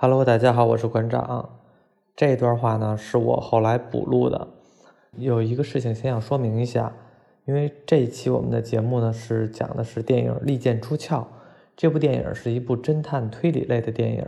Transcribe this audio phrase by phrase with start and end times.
[0.00, 1.58] Hello，大家好，我是馆长。
[2.14, 4.46] 这段话呢是我后来补录的。
[5.16, 6.94] 有一个事情先想说明一下，
[7.46, 11.16] 因为这一期我们的节目呢是讲的是电影《利剑出鞘》。
[11.76, 14.24] 这部电影是一部侦探推理类的电影。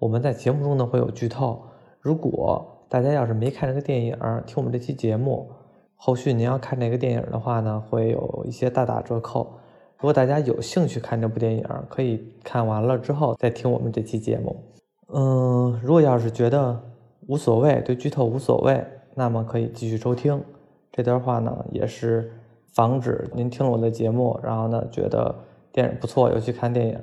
[0.00, 1.62] 我们在节目中呢会有剧透。
[2.00, 5.48] 如果大家要是没看这个电影，听我们这期节目，
[5.94, 9.56] 后续您要看这个电影的话呢，会有一些大打折扣。
[9.98, 14.64] 如果大家有兴趣看这部电影，可以看完了之后再听我们这期节目。
[15.08, 16.82] 嗯，如果要是觉得
[17.28, 18.84] 无所谓，对剧透无所谓，
[19.14, 20.42] 那么可以继续收听。
[20.90, 22.32] 这段话呢，也是
[22.72, 25.34] 防止您听了我的节目，然后呢觉得
[25.72, 27.00] 电影不错，又去看电影，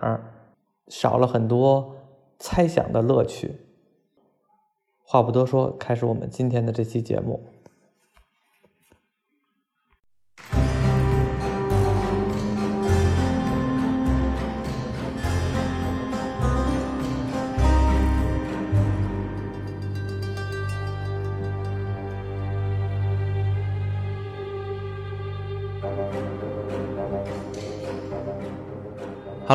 [0.87, 1.95] 少了很多
[2.39, 3.59] 猜想的乐趣。
[5.05, 7.39] 话不多说，开始我们今天的这期节目。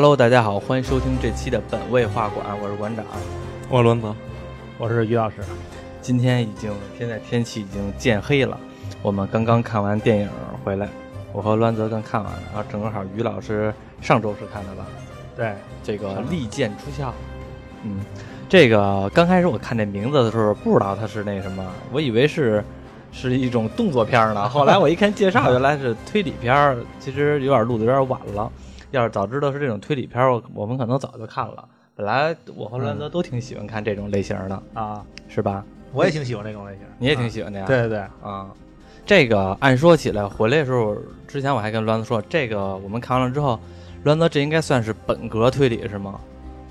[0.01, 3.05] Hello，大家好，欢迎收听这期的本位画馆，我是馆长，
[3.69, 4.07] 我是轮子，
[4.79, 5.39] 我是于老师。
[6.01, 8.57] 今天已经现在天气已经渐黑了，
[9.03, 10.29] 我们刚刚看完电影
[10.63, 10.89] 回来，
[11.33, 14.87] 我和栾泽刚看完了，然后正好于老师上周是看的吧？
[15.35, 17.13] 对，这个利剑出鞘。
[17.83, 17.99] 嗯，
[18.49, 22.65] 这个刚开始我看这名字的时候不知道它是那什么，我以为是
[23.11, 28.49] 是一种动作片呢，后来我一看介绍，原来是推理片，其实有点录的有点晚了。
[28.91, 31.69] 要是早知道是这种推理片，我我们可能早就看了。
[31.95, 35.65] 本来我和栾泽都挺喜欢看这种类型的啊，是吧？
[35.93, 37.67] 我也挺喜欢这种类型，你也挺喜欢的呀？
[37.67, 38.47] 对对对，啊，
[39.05, 43.59] 这个按说起来，回来的时候之前我还跟栾泽说，这个我们看完了之后，
[44.05, 46.21] 栾泽这应该算是本格推理是吗？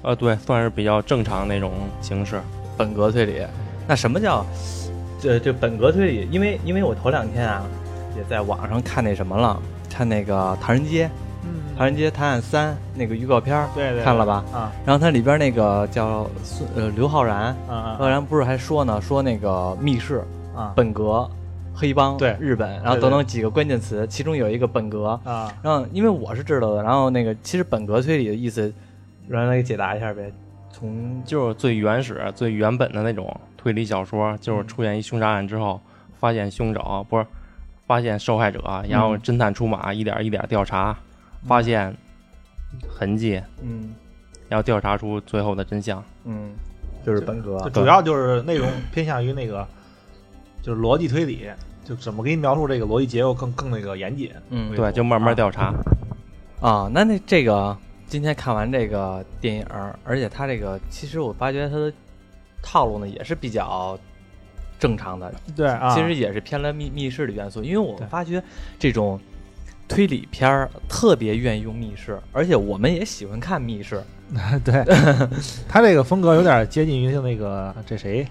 [0.03, 2.39] 呃，对，算是比较正常那种形式，
[2.77, 3.45] 本格推理。
[3.85, 4.45] 那什么叫
[5.19, 6.27] 这这本格推理？
[6.31, 7.65] 因为因为我头两天啊，
[8.15, 11.05] 也在网上看那什么了，看那个《唐人街》。
[11.77, 14.43] 《唐人街探案三》那个预告片儿，对对，看了吧？
[14.51, 20.23] 啊，然后它里边那个叫孙呃刘昊然，啊，刘昊然不是还说呢，说那个密室
[20.55, 21.29] 啊，本格，
[21.75, 28.73] 黑帮，对，日本，然后等等几个关键词，其中有一个本格啊，然后因为我是知道的，然后那个其实本格推理的意思，
[29.27, 30.31] 让来给解答一下呗，
[30.71, 35.79] 从就是最原始、最原本的那种推理小说，就是出现一凶杀案之后，
[36.19, 37.25] 发现凶手不是
[37.85, 38.59] 发现受害者，
[38.89, 40.97] 然后侦探出马，一点一点调查。
[41.45, 41.95] 发现
[42.87, 43.93] 痕迹，嗯，
[44.49, 46.51] 要调查出最后的真相，嗯，
[47.05, 49.65] 就是本格，主要就是内容偏向于那个，
[50.61, 51.49] 就是逻辑推理，
[51.85, 55.73] 就怎么给你描述这个逻辑结构更更那个严谨，嗯，对，就慢慢调查。
[56.59, 57.77] 啊，那那这个
[58.07, 59.65] 今天看完这个电影，
[60.03, 61.91] 而且它这个其实我发觉它的
[62.61, 63.97] 套路呢也是比较
[64.77, 65.95] 正常的，对，啊。
[65.95, 68.43] 其实也是偏了密密室的元素，因为我发觉
[68.77, 69.19] 这种。
[69.87, 74.01] 推理片儿特别愿意用密室，而且我们也喜欢看密室。
[74.63, 74.83] 对，
[75.69, 78.27] 他这个风格有点接近于像那个这谁，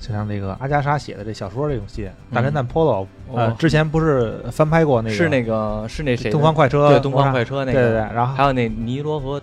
[0.00, 3.04] 就像那个阿加莎写的这小说这种戏，《大侦探波罗》。
[3.36, 5.14] 呃，之前不是翻拍过那个？
[5.14, 6.28] 是那个是那谁？
[6.30, 6.88] 东方快车。
[6.88, 7.72] 对，东方快车那个。
[7.72, 7.98] 对对对。
[8.14, 9.40] 然后还有那尼罗河。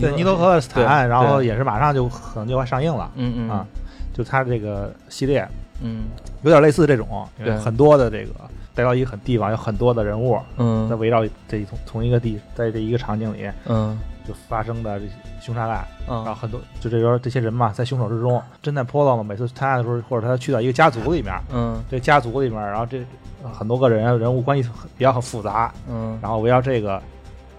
[0.00, 3.10] 对，尼罗河的惨案，然后也是马上就可能就要上映了。
[3.16, 3.50] 嗯嗯。
[3.50, 3.66] 啊，
[4.14, 5.46] 就他这个系列，
[5.82, 6.04] 嗯，
[6.42, 8.30] 有点类似这种，对，很多的这个。
[8.74, 13.96] 带到一个很地方，有很多的人物，嗯，在围绕这同同一个地，在这一个场景里，嗯，
[14.26, 23.04] 就发生的这些凶杀案，嗯，然后很多就这边这些人嘛，在凶手之中，侦探 Polo 嘛，每次探案的时候，或者他去到一个家族里面，嗯，这家族里面，然后这
[23.52, 24.68] 很多个人人物关系
[24.98, 27.00] 比较很复杂，嗯，然后围绕这个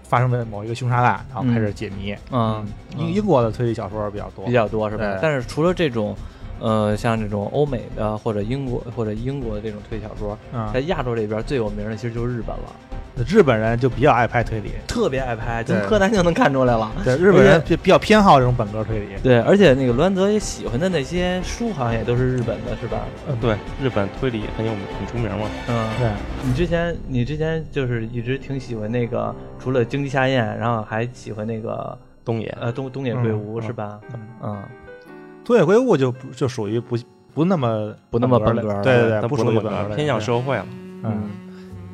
[0.02, 2.62] 发生的某一个凶杀案，然后开始解谜，嗯，
[2.98, 5.18] 英英国的推理小说比较多，比较多是吧？
[5.22, 6.14] 但是除了这种。
[6.60, 10.38] 呃，像这种欧美的或者英国或者英国的这种推理小说，
[10.72, 12.72] 在亚洲这边最有名的其实就是日本了。
[13.26, 16.92] 日本人就比较爱拍推理，特别爱拍，从柯南就能看出来了。
[17.02, 19.06] 对，日本人比比较偏好这种本格推理。
[19.22, 23.06] 对，而且那个栾泽也喜欢的那些书，好像也都是日本的，是吧？
[23.26, 25.48] 嗯，对，日本推理很有很出名嘛。
[25.66, 26.10] 嗯，对。
[26.44, 33.98] 你之前你之前就是一直挺喜欢那个，除了荆棘下彦，然后还喜欢那个东野，呃，东东野圭吾是吧？
[34.42, 34.62] 嗯。
[35.46, 36.98] 东野圭吾就不就属于不
[37.32, 40.66] 不那么不那么本格，对对对，不属于本格，偏向社会了。
[41.04, 41.30] 嗯，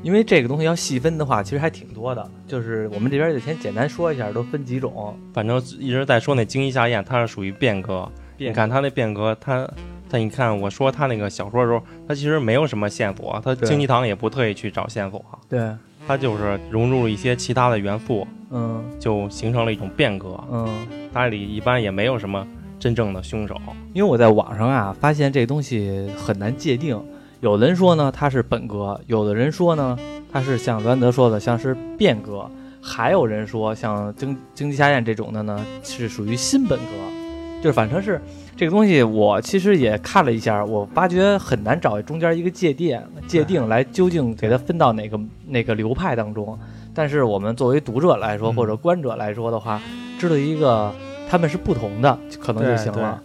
[0.02, 2.30] 因为这个东西要细分的话，其实还挺多的。
[2.46, 5.14] 就是我们这边就先简单说一下，都分几种。
[5.34, 8.10] 反正一直在说那惊异下咽，它是属于变革。
[8.38, 9.68] 你看它那变革，它
[10.08, 15.22] 它你看我说它那个小说的时候，它其实没有什么线索，它惊济堂也不特意去找线索。
[15.46, 15.70] 对，
[16.08, 20.42] 它就是融入了一些其他的元素，嗯，就形成了一种变革。
[20.50, 20.68] 嗯，
[21.12, 22.46] 它里一般也没有什么。
[22.82, 23.56] 真正的凶手。
[23.92, 27.00] 因为我在网上啊发现这东西很难界定，
[27.38, 29.96] 有的人说呢它是本格，有的人说呢
[30.32, 32.50] 它是像罗兰德说的像是变革，
[32.82, 38.20] 还有人说像经经济下咽这种的呢是属于新本格，就是反正是
[38.56, 46.58] 这个东西，我其实也看了一下，我发觉很难找中间一个界定界定来究竟给它分到哪个哪个流派当中。
[46.92, 49.80] 但是我们作为读者来说，嗯或者观者来说的话，
[50.18, 50.92] 知道一个
[51.32, 53.18] 他们是不同的，可能就行了。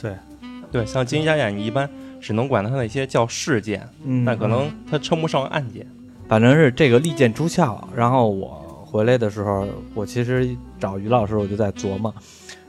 [0.00, 0.16] 对，
[0.70, 1.86] 对像金家眼，你一般
[2.18, 5.86] 只能管它那些叫事件，嗯，但可能它称不上案件。
[6.26, 7.78] 反正是这个利剑出鞘。
[7.94, 10.48] 然后我回来的时候，我其实
[10.80, 12.14] 找于老师，我就在琢磨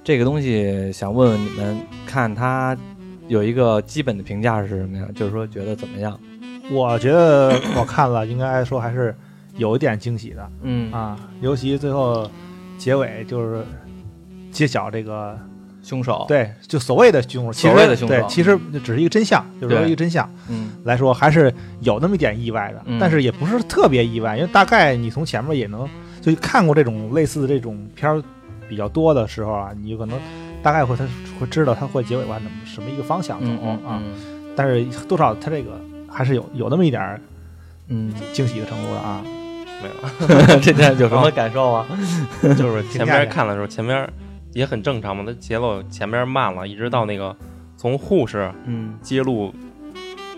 [0.03, 2.75] 这个东西，想问问你们，看他
[3.29, 5.07] 有一个基本的评价是什么呀？
[5.15, 6.19] 就是说觉得怎么样？
[6.69, 9.15] 我觉得我看了，应该说还是
[9.55, 12.29] 有一点惊喜的嗯啊，尤其最后
[12.77, 13.63] 结尾就是
[14.53, 15.37] 揭晓这个
[15.81, 18.15] 凶手，，对，就所谓的凶手，其所谓的凶手。
[18.15, 19.87] 对，其实只是一个真相，就是说对。
[19.87, 20.69] 一个真相嗯。
[20.85, 22.97] 来说，还是有那么一点意外的，嗯。
[22.99, 25.89] 但是也不是特别意外，因为大概你从前面也能
[26.21, 28.23] 就看过这种类似的这种片儿
[28.69, 30.17] 比较多的时候啊，你有可能
[30.61, 31.05] 大概会他
[31.39, 34.13] 会知道他会结尾往什么什么一个方向走、嗯嗯啊，嗯。
[34.55, 35.71] 但是多少他这个
[36.07, 37.19] 还是有有那么一点儿
[37.89, 39.21] 嗯，惊喜的程度的啊，
[39.81, 39.89] 没
[40.53, 41.85] 有， 这天有什么感受啊？
[42.41, 44.07] 就是前评价一下边看的时候，前边
[44.53, 47.35] 也很正常嘛，它节奏前边慢了，一直到那个
[47.75, 49.53] 从护士嗯揭露，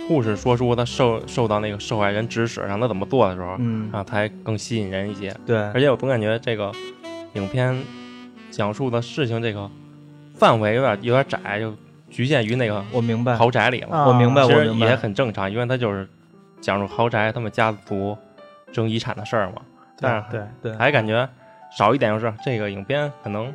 [0.08, 5.36] 护士说出他受受到那个受害人指使让他怎么做的时候，嗯，啊，才更吸引人一些。
[5.46, 6.72] 对，而且我总感觉这个
[7.34, 7.78] 影片
[8.50, 9.70] 讲述的事情这个
[10.34, 11.74] 范围有点有点窄，就
[12.10, 13.96] 局限于那个我明白，豪宅里了。
[13.96, 14.50] 啊我明白，我
[14.86, 16.08] 也很正常，因为他就是
[16.62, 18.18] 讲述豪宅他们家族
[18.72, 19.62] 争遗产的事儿嘛。
[20.00, 21.28] 但是对对，还感觉
[21.78, 23.54] 少一点就是这个影片可能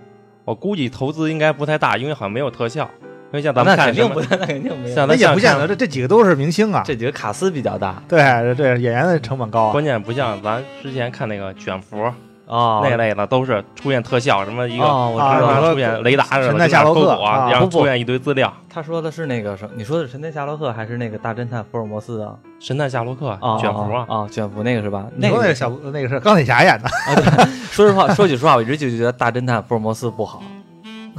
[0.51, 2.91] 我估计投资应该不太大，因为好像没有特效。
[3.33, 4.95] 因为像咱们肯定不，那肯定没有。
[4.97, 8.21] 像那也不见得，这这几个都是明星啊，这几个卡司比较大对
[8.57, 12.13] 对，演员的成本高啊，关键不像咱之前看那个卷福
[12.51, 18.53] 哦，那类的，都是出现特效，什么一个哦，我啊出现雷达似的，神探夏洛克就那篝火啊然后出现一堆资料。
[18.69, 19.69] 他说的是那个什？
[19.77, 22.35] 你说的是神探夏洛克还是那个大侦探福尔摩斯啊？
[22.59, 25.07] 神探夏洛克啊，卷福啊，啊，卷福那个是吧？
[25.17, 30.43] 你说那个个小那个是钢铁侠演的，啊说实话，说句实话，我一直就觉得大侦探福尔摩斯不好。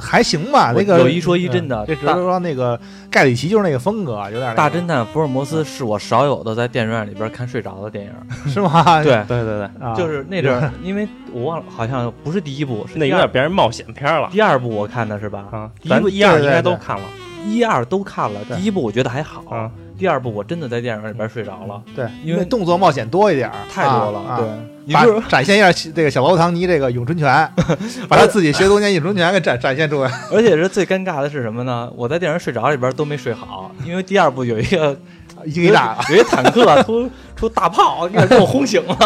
[0.02, 2.78] 还行吧，那个有一说一真的嗯这只是说那个
[3.08, 8.12] 盖里奇就是那个风格，有点那个大侦探福尔摩斯是我少有的在电影院里边看睡着的电影。
[8.50, 9.02] 是吗？
[9.02, 15.46] 对， 对对对，啊，就是那阵儿，因为我忘了，好像不是第一部，是那有点变成冒险片了第二部我看的是吧？
[15.52, 15.70] 啊。
[15.80, 17.04] 第一部咱一二应该都看了
[17.46, 19.70] 一二都看了，第一部我觉得还好，啊。
[20.02, 24.18] 第二部我真的在电影里边睡着了，对，因为动作冒险多一点，太多了。
[24.18, 24.48] 啊、对
[24.84, 27.48] 你就是展现一下这个小罗唐尼这个咏春拳，
[28.10, 30.10] 把他自己学多年咏春拳给展展现出来。
[30.32, 31.88] 而且是最尴尬的是什么呢？
[31.94, 34.98] 我在电影睡着里边都没睡好，因为第二部有一个
[35.46, 38.96] 一个一炸，有一坦克出出大炮，一下给我轰醒了，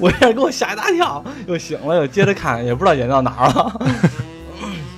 [0.00, 3.80] 我一下给我吓一大跳，又醒了，又接着看，也不知道演到哪儿了。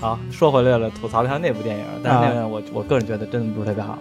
[0.01, 3.99] 好，说回来了，吐槽了一下那部电影，但是那个我我个人觉得真的不是特别好，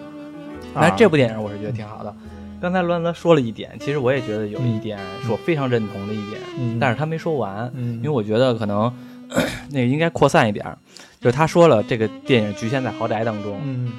[0.74, 2.14] 但是这部电影我是觉得挺好的。
[2.62, 8.92] 刚才栾泽说了一点，其实我也觉得有一点是我非常认同的一点，嗯，但是他没说完，嗯，因为我觉得可能
[9.72, 10.78] 那个应该扩散一点儿，
[11.20, 13.60] 就是他说了这个电影局限在豪宅当中。
[13.64, 13.92] 嗯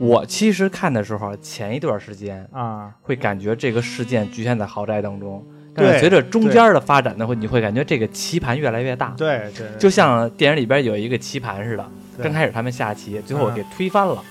[0.00, 5.44] 我其实看的时候，前一段时间啊，会感觉这个事件局限在豪宅当中，
[5.74, 11.86] 但随着中间的发展呢，会你会感觉这个棋盘越来越大，对对，就像电影里边有一个棋盘似的，
[12.22, 13.54] 刚开始他们下棋，最后嗯。
[13.54, 14.22] 给推翻了，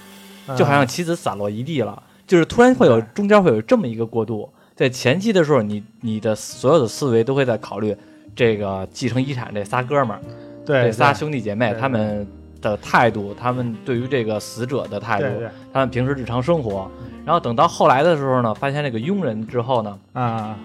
[0.48, 0.58] 嗯。
[0.58, 7.96] 就好像棋子散落一地了，就是突然会有中间会有这么一个过渡，在前期的时候，你你的所有的思维都会在考虑
[8.36, 10.22] 这个继承遗产这仨哥们儿，
[10.66, 12.28] 对这仨兄弟姐妹他们
[12.62, 15.26] 的态度，他们对于这个死者的态度，
[15.72, 16.90] 他们平时日常生活，
[17.26, 20.58] 然后等到后来的时候呢，发现这个佣人之后呢，啊，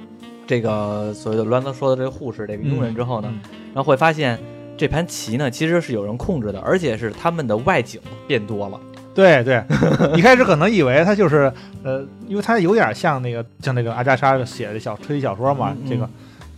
[0.47, 3.41] 这个所谓的栾泽说的这个护士这个佣人之后呢，嗯
[3.75, 4.39] 然后会发现
[4.77, 8.81] 这盘棋呢其实是有人控制的，而且是他们的外景变多了。
[9.15, 9.63] 对对，
[10.17, 15.91] 一开始可能以为他就是呃，因为他有点像那个像那个阿加莎写的小推理小说嘛，嗯嗯。
[15.91, 16.09] 这个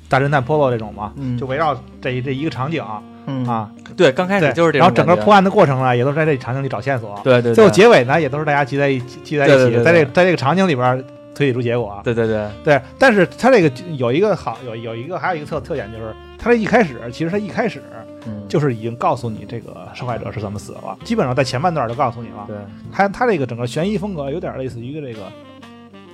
[0.08, 1.36] 大侦探 Polo 这种嘛，嗯。
[1.36, 2.82] 就围绕这一这一个场景。
[3.26, 11.02] 嗯，啊，对，刚开，始就是这种然后整个破案的过程呢，也都是在这场景里找线索，对对对，最后结尾呢，也都是大家聚在一起聚在一起，在这在这个场景里边
[11.34, 12.00] 推理出结果。
[12.04, 17.82] 对对对，对，但是他这个有一个好有有一个还有一个特特点就是，他这一开始其实他一开始
[18.26, 22.44] 嗯，就是已经告诉你这个受害者是怎么死的了，基本上在前半段就告诉你了。
[22.46, 22.56] 对，
[22.90, 25.24] 他他这个整个悬疑风格有点类似于这个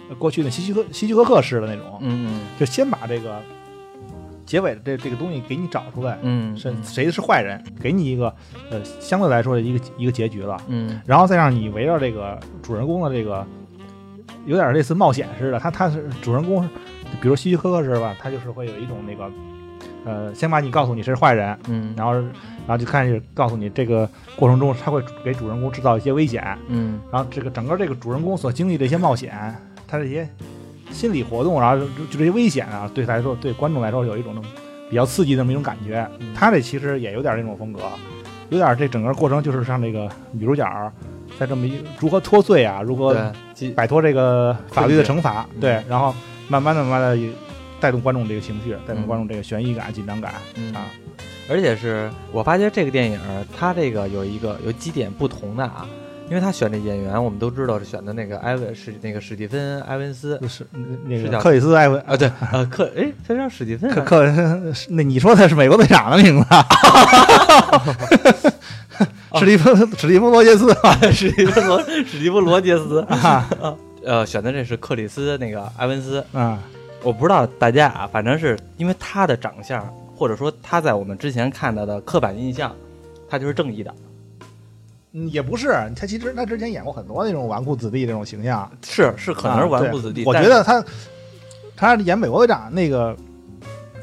[0.09, 2.41] 呃过去的希区柯希区柯克式的那种，嗯嗯。
[2.59, 3.41] 就先把这个
[4.45, 6.83] 结尾的这这个东西给你找出来，嗯，是嗯。
[6.83, 8.35] 谁是坏人，给你一个
[8.71, 11.01] 呃相对来说的一个一个结局了，嗯。
[11.07, 13.47] 然后再让你围绕这个主人公的这个
[14.47, 16.69] 有点类似冒险似的，他他是主人公，
[17.21, 18.17] 比如希区柯克是吧？
[18.21, 19.31] 他就是会有一种那个
[20.05, 29.55] 呃，先把你告诉你是坏人，嗯，然后然后就开始告诉你这个过程中他会给主人公制造一些危险，嗯然后这个整个这个主人公所经历的一些冒险，
[29.87, 30.29] 他这些
[30.91, 34.51] 心理活动，然后就就这些危险啊，对他来说，对观众来说有一种那种
[34.89, 36.07] 比较刺激的那么一种感觉。
[36.35, 37.83] 他这其实也有点那种风格，
[38.51, 40.93] 有点这整个过程就是像这个女主角
[41.39, 43.33] 在这么一如何脱罪啊，如何
[43.75, 46.15] 摆脱这个法律的惩罚，嗯对，然后
[46.49, 47.29] 慢慢的、慢慢的
[47.81, 50.83] 带动观众这个情绪，带动嗯观众这个悬疑感、紧张感嗯啊。
[51.49, 53.19] 而且是我发现这个电影
[53.57, 55.87] 它这个有一个有几点不同的啊，
[56.29, 60.65] 因为他选的演员我们都知道是选的那个埃文是那个史蒂芬埃文斯就是
[61.07, 64.27] 那个克里斯埃文啊，对，呃克哎他叫史蒂芬克啊克，
[64.91, 66.65] 那你说的是美国队长的名字啊？
[69.39, 70.71] 史蒂芬史蒂芬罗杰斯。
[70.73, 73.49] 啊 史蒂芬罗史蒂芬罗杰斯，啊。
[74.03, 76.59] 呃选的这是克里斯那个埃文斯，啊。
[77.03, 79.83] 我不知道大家啊，反正是因为他的长相，
[80.15, 82.75] 或者说他在我们之前看到的刻板印象，
[83.29, 83.95] 他就是正义的，
[85.13, 90.85] 嗯，也不是，他其实他之前演过很多那种纨绔子弟这种形象，是是可能是纨绔子弟，我觉得他
[91.75, 93.17] 他演美国队长那个，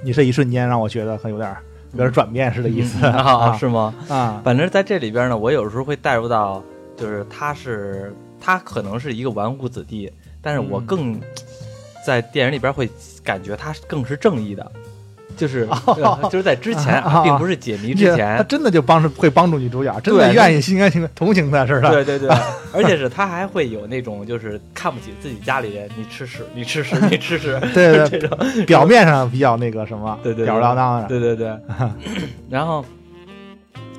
[0.03, 1.55] 你这一瞬间让我觉得很有点
[1.93, 2.97] 有点转变似的意思。
[3.01, 3.93] 嗯啊是吗？
[4.09, 4.41] 啊。
[4.43, 6.63] 反正在这里边呢，我有时候会带入到，
[6.95, 10.85] 就是他是他可能是一个纨绔子弟，但是我嗯。
[10.85, 11.21] 更、
[12.05, 12.89] 在电影里边会
[13.23, 14.71] 感觉他更是正义的，
[15.37, 21.91] 就是、哦 就是在之前、并不是解谜之前他，真的就帮助会帮助女主角，真的愿意心甘情愿同情她似的。
[21.91, 22.29] 对对对，
[22.73, 31.07] 而且是他还会有那种就是看不起自己家里人，你吃屎，你吃屎，你吃屎， 对对这种，表面上比较那个什么，对对对吊儿郎当的。
[31.07, 31.55] 对对对。
[32.49, 32.83] 然后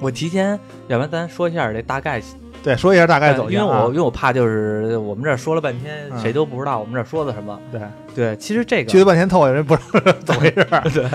[0.01, 2.21] 我提前，要不然咱说一下这大概
[2.63, 7.59] 对，说一下大概走因为我因为我怕就是我们这儿说了半天，嗯谁都不知道我们这儿说的什么。
[7.71, 7.81] 对
[8.15, 11.09] 对，其实这去个了半天透，有人不知道怎么回事对。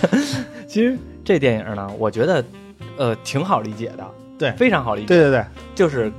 [0.68, 2.44] 其实这电影呢，我觉得
[2.96, 4.06] 呃挺好理解的，
[4.38, 5.06] 对非常好理解。
[5.06, 6.12] 对对对，就是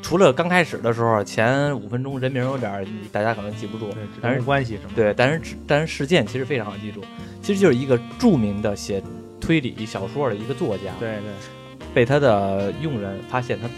[0.00, 3.88] 除了刚开始的时候前五分钟人名有点儿大家可能记不住，
[4.20, 4.90] 但是关系什么。
[4.94, 7.00] 对，但是但是事件其实非常好记住，
[7.42, 9.02] 其实就是一个著名的写
[9.40, 13.68] 推理小说的一个作家，对对，被他的佣人发现他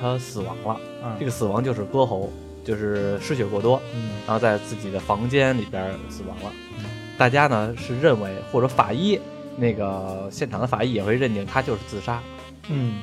[0.00, 2.30] 他死亡了，嗯这个死亡就是割喉，
[2.64, 6.52] 就是失血过多，嗯然后在自己的房间里边死亡了。
[7.18, 9.18] 大家呢是认为，或者法医
[9.56, 12.20] 那个现场的法医也会认定他就是自杀。
[12.68, 12.96] 嗯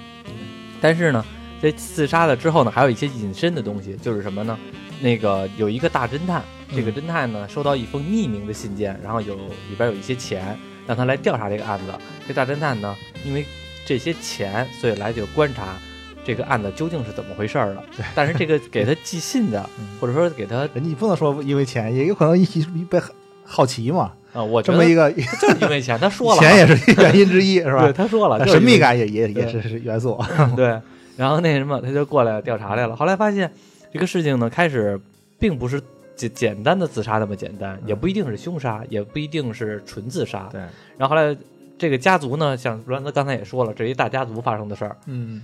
[0.79, 1.25] 但是呢，
[1.61, 4.57] 这自杀了之后呢，还有一些隐身的东西，就是什么呢？
[5.01, 11.85] 那个有一个大侦探，这个侦探呢收到一封匿名的信件，然后有里边有一些钱，让他来调查这个案子。
[12.27, 12.95] 这大侦探呢，
[13.25, 13.45] 因为
[13.85, 15.77] 这些钱，所以来就观察
[16.25, 17.83] 这个案子究竟是怎么回事儿了。
[18.15, 22.99] 但是这个给他寄信的，或者说给他你不能说因为钱，也有可能一一被
[23.43, 27.93] 好奇嘛，啊，我这么一个 就是因为钱，他说了，钱也是原因之一，是吧对，吧？
[27.95, 30.17] 他说了，神秘感也也也是是元素。
[30.55, 30.79] 对，
[31.17, 32.95] 然后那什么，他就过来调查来了。
[32.95, 33.51] 后来发现
[33.91, 34.99] 这个事情呢，开始
[35.37, 35.81] 并不是
[36.15, 40.47] 简简单的自杀那么简单，也不一定是凶杀，也不一定是纯自杀。
[40.51, 40.61] 对，
[40.97, 41.35] 然后后来
[41.77, 45.43] 这个家族呢，像罗兰德刚才也说了，这是一大家族发生的事儿，嗯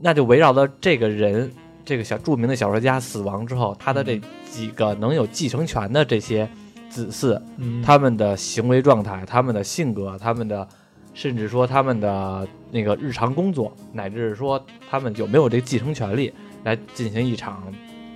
[0.00, 1.50] 那就围绕着这个人，
[1.84, 6.48] 这个小著名的小说家死亡之后，他的这几个能有继承权的这些
[6.88, 10.66] 子嗣，嗯，他们的行为状态、他们的性格、他们的，
[11.14, 17.62] 甚至说他们的那个日常工作，乃至说他们有没有这个继承权利，来进行一场，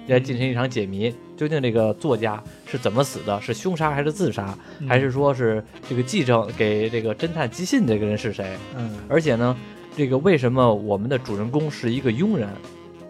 [0.06, 1.12] 来进行一场解谜。
[1.36, 3.40] 究竟这个作家是怎么死的？
[3.40, 4.56] 是凶杀还是自杀？
[4.78, 8.56] 嗯还是说是这个继承给这个侦探寄信这个人是谁？
[8.76, 9.56] 嗯而且呢，
[9.96, 12.48] 这个为什么我们的主人公是一个佣人？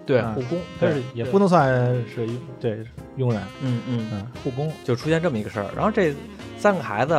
[0.04, 1.72] 对，嗯护工，但是也不能算
[2.12, 2.78] 是佣对
[3.16, 4.70] 佣人，嗯嗯嗯，护工。
[4.82, 5.66] 就出现这么一个事儿。
[5.76, 6.12] 然后这
[6.58, 7.16] 三个孩子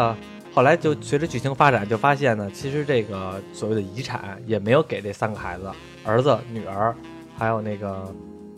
[0.53, 5.71] 后来就随着剧情发展，就发现呢，其实这个所谓的遗产也没有给这三个孩子，
[6.03, 6.93] 儿子、女儿，
[7.37, 8.13] 还有那个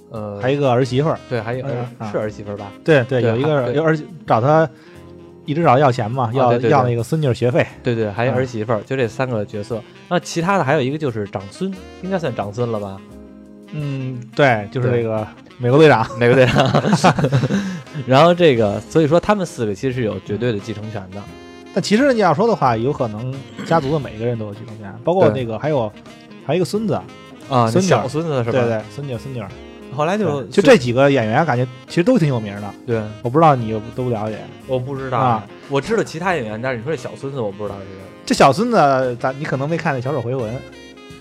[0.10, 1.64] 呃，还有一个儿媳妇儿，对，还有
[2.12, 2.72] 是儿媳妇儿吧？
[2.84, 3.96] 对对，有一个还对有儿
[4.26, 4.68] 找他
[5.46, 7.66] 一直找他要钱嘛，要要那个孙女儿学费。
[7.84, 9.82] 对对，还有啊儿媳妇儿，就这三个角色。
[10.10, 12.98] 那其他的还有一个就是长孙，应该算长孙了吧？
[13.72, 16.08] 嗯，对，就是对这个美国队长。
[16.18, 16.84] 美国队长。
[18.06, 21.22] 然后这个，所以说他们四个其实是有绝对的继承权的。
[21.74, 23.34] 但其实你要说的话，有可能
[23.66, 25.92] 家族的每一个人都有继承权，包括那个还有
[26.46, 26.94] 还有一个孙子，
[27.50, 28.60] 啊，孙女儿小孙子是吧？
[28.60, 29.50] 对对，孙女孙女儿，
[29.94, 32.74] 后来就就这几个演员，感觉其实都挺有名的。
[32.88, 34.38] 对，我不知道你有都不了解。
[34.68, 38.02] 我不知道啊，我知道其他演员，但是你说这小孙子，我不知道这个。
[38.26, 40.46] 这小孙子，咱你可能没看那《小丑回魂》。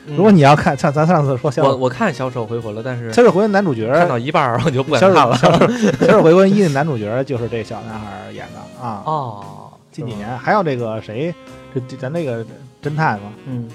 [0.06, 5.34] 嗯如果你要看，像咱上次说小我我看《小丑回魂》了，但是小丑回魂男主角，看到一半儿我就不敢看了。
[5.34, 5.66] 小 丑
[6.06, 9.02] 小丑回魂一的男主角就是这小男孩演的啊。
[9.06, 9.44] 哦，
[9.90, 11.34] 近几年还有这个谁，
[11.74, 12.44] 这这咱那个
[12.82, 13.66] 侦探嘛，嗯，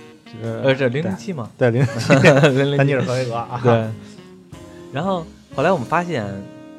[0.44, 3.60] 呃，这零零七嘛，对零零七丹尼尔·赫维格啊。
[3.64, 3.88] 对。
[4.92, 6.26] 然后后来我们发现，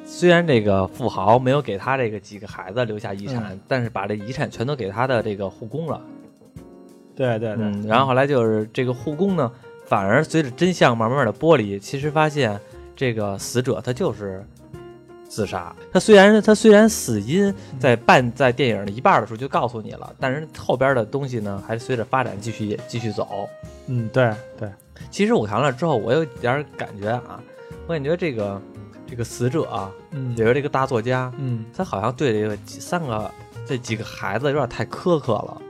[0.05, 6.00] 虽然这个富豪没有给他这个几个孩子留下遗产，但是把这遗产全都给他的这个护工了。
[7.14, 9.50] 对对对，嗯，然后后来就是这个护工呢，
[9.87, 12.59] 反而随着真相慢慢的剥离，其实发现
[12.97, 14.43] 这个死者他就是
[15.29, 15.75] 自杀。
[15.93, 23.49] 他虽然他虽然死因在半在电影的一半的时候就告诉你了，但是后边的东西呢，还是随着发展继续继续走。
[23.87, 24.69] 嗯对对，
[25.11, 27.40] 其实我看了之后，我有点感觉啊，
[27.90, 28.62] 我感觉这个
[29.04, 33.28] 这个死者啊，嗯也是这个大作家，嗯他好像对这个几三个
[33.66, 35.61] 这几个孩子有点太苛刻了。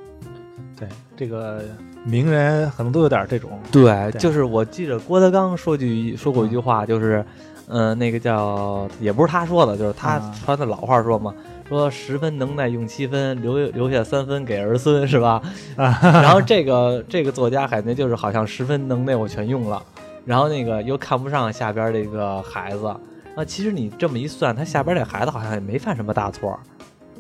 [0.79, 0.87] 对，
[1.17, 1.63] 这个
[2.05, 3.59] 名人可能都有点这种。
[3.73, 7.25] 对，对就是我记着郭德纲说句说过一句话，就是，
[7.69, 11.35] 嗯、那个叫也不是他说的，就是他啊传的老话说嘛，
[11.71, 15.41] 说十分能耐用七分，留留下三分给儿孙，是吧？
[15.75, 19.83] 然后这个这个作家感觉就是好像十分能耐我全用了，
[20.31, 22.87] 然后那个又看不上下边这个孩子，
[23.35, 26.57] 啊，其实你这么一算，他下边这孩子好像也没犯什么大错，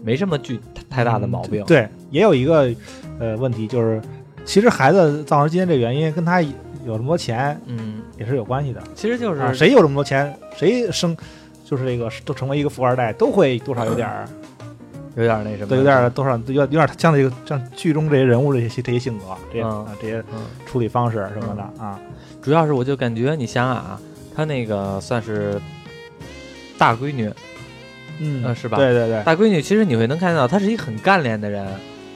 [0.00, 1.64] 没什么巨太大的毛病。
[1.64, 2.72] 对，也有一个
[3.18, 4.00] 呃问题，就是
[4.44, 6.52] 其实孩子造成今天这个原因跟他有
[6.86, 8.80] 这么多钱嗯，也是有关系的。
[8.94, 11.16] 其实就是、啊，谁有这么多钱，谁生
[11.64, 14.28] 就是这个都成为一个富二代，都会多少有点儿，
[15.16, 20.40] 有点那什么，都有点多少有点有点像那个像剧中这些人物这些这些性格，这些、嗯啊这些嗯。
[20.66, 21.98] 处理方式什么的啊。
[22.40, 24.00] 主要是我就感觉，你想想啊，
[24.34, 25.60] 她那个算是
[26.78, 27.30] 大闺女，
[28.20, 28.76] 嗯呃是吧？
[28.78, 31.66] 对对对，大闺女其实你会能看到，她是一个很干练的人。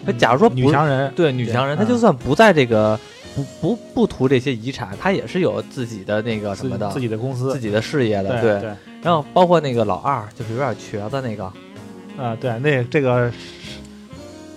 [0.07, 2.99] 她假如说女强人，对女强人，她就算不在这个
[3.35, 8.41] 不不不图这些遗产，她也是有自己的那个什么的自己的公司，自己的事业的。
[8.41, 8.61] 对。
[8.61, 8.71] 对。
[9.03, 11.53] 然后包括那个老二，就是有点瘸子那个，
[12.17, 13.31] 啊对，那这个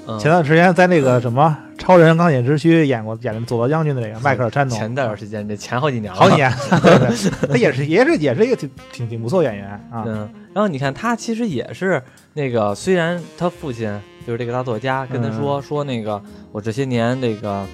[0.08, 10.04] 嗯，前段时间在那个什么《超人钢铁之躯》演过演的佐罗将军的那个迈克尔·山农，前段时间这前好几年了，好几年，对对， 他也是也是也是一个挺挺挺不错演员啊。
[10.06, 12.02] 嗯，然后你看他其实也是
[12.34, 17.66] 那个，虽然他父亲就是这个大作家跟他说、说那个我这些年这个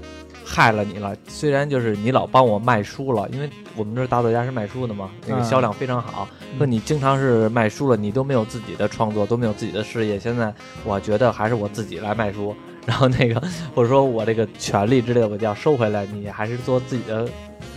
[0.45, 6.27] 害了你了，虽然就是你老帮我卖书了，因为我们这大作家是卖书的嘛，那个嗯销量非常好。
[6.57, 10.19] 说你经常是卖书了，你都没有自己的创作，都没有自己的事业。
[10.19, 10.53] 现在
[10.83, 13.41] 我觉得还是我自己来卖书，然后那个
[13.73, 17.27] 或者说我这个权利之类的我就要收回来，你还是做自己的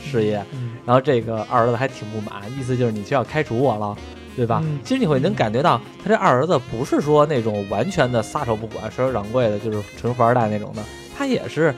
[0.05, 0.44] 事业。
[0.52, 3.96] 嗯然后这个二儿子还挺不满，意思就是你就要开除我了，
[4.37, 4.61] 对吧？
[4.64, 10.83] 嗯其实你会能感觉到，他这二儿子不是说那种完全的撒手不管、甩手掌柜的，就是纯富二代那种的，
[11.18, 11.74] 他也是，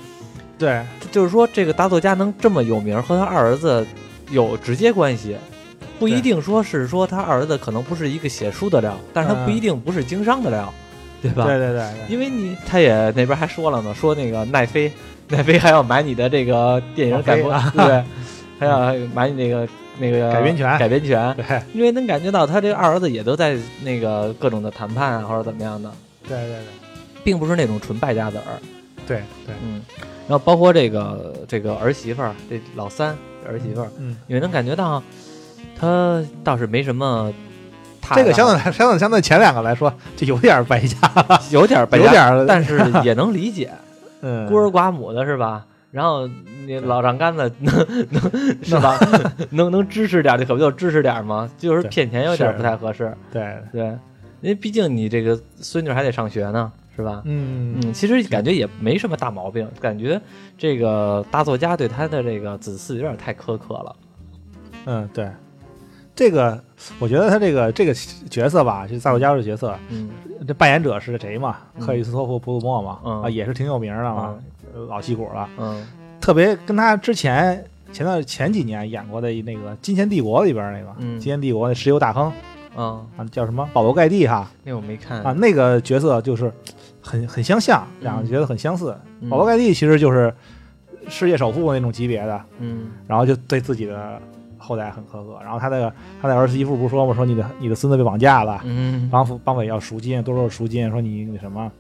[0.58, 3.86] 对，就是说这个大作家能这么有名，和他二儿子
[4.30, 5.36] 有直接关系。
[5.98, 10.72] 不一定说是说他二儿子可能不是一个写书的料，但是他不一定不是经商的料，
[11.20, 11.44] 对吧？
[11.44, 14.92] 对对对对，因为你他也那边还说了呢，说那个奈飞，
[15.28, 17.86] 奈飞还要买你的这个电影改播，网飞啊。
[17.86, 18.04] 对？
[18.60, 19.68] 还要买你那个
[19.98, 20.78] 那个改编权。
[20.78, 21.62] 改编权，对。
[21.72, 25.88] 因为能感觉到他这个二儿子也都在那个各种的谈判啊，或者怎么样的，
[26.28, 26.64] 对对对。
[27.22, 28.58] 并不是那种纯败家子儿。
[29.06, 29.80] 对对，嗯，
[30.28, 35.02] 然后包括这个这个儿媳妇儿，这老三儿媳妇儿，嗯，也能感觉到
[35.78, 37.32] 他倒是没什么。
[38.14, 40.96] 这个相对相对相对前两个来说，就有点败家，
[41.52, 43.70] 有点败家，有点但是 也能理解。
[44.22, 45.66] 嗯，孤儿寡母的是吧？
[45.90, 46.26] 然后
[46.66, 47.74] 你老丈杆子能
[48.10, 48.22] 能
[48.62, 48.98] 是吧？
[49.50, 51.50] 能能支持点儿，这可不就支持点儿吗？
[51.58, 53.84] 就是骗钱有点儿不太合适，对，对，
[54.40, 57.22] 因为毕竟你这个孙女还得上学呢，是吧？
[57.26, 60.20] 嗯嗯，其实感觉也没什么大毛病，感觉
[60.58, 63.96] 这个大作家对他的这个子嗣有点太苛刻了。
[64.86, 65.30] 嗯对。
[66.16, 66.60] 这个，
[66.98, 67.94] 我觉得他这个这个
[68.28, 70.10] 角色吧，就萨洛加这角色，嗯
[70.48, 71.58] 这扮演者是谁嘛？
[71.76, 74.36] 嗯克里斯托弗·普鲁默嘛，嗯啊，也是挺有名的嘛，
[74.74, 75.48] 呃老戏骨了。
[75.56, 75.86] 嗯
[76.20, 82.32] 特别跟他之前前段前几年演过的那个《金钱帝国》里边那个，嗯金钱帝国》那石油大亨
[82.76, 86.52] 嗯，啊，叫什么保罗·盖蒂哈那我没看啊，那个角色就是
[87.08, 88.94] 很很相像，嗯两个角色很相似。
[89.20, 90.32] 嗯保罗·盖蒂其实就是
[91.08, 94.20] 世界首富那种级别的，嗯然后就对自己的
[94.58, 95.38] 后代很苛刻。
[95.42, 100.90] 然后他的他的儿媳妇不是说嘛，说你的你的孙子被绑架了，嗯绑匪绑匪要赎金，多少赎金？
[100.90, 101.70] 说你那什么，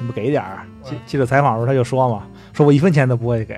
[0.00, 0.60] 你不给点儿？
[0.82, 2.22] 记记者采访的时候他就说嘛，
[2.54, 3.54] 说我一分钱都不会给，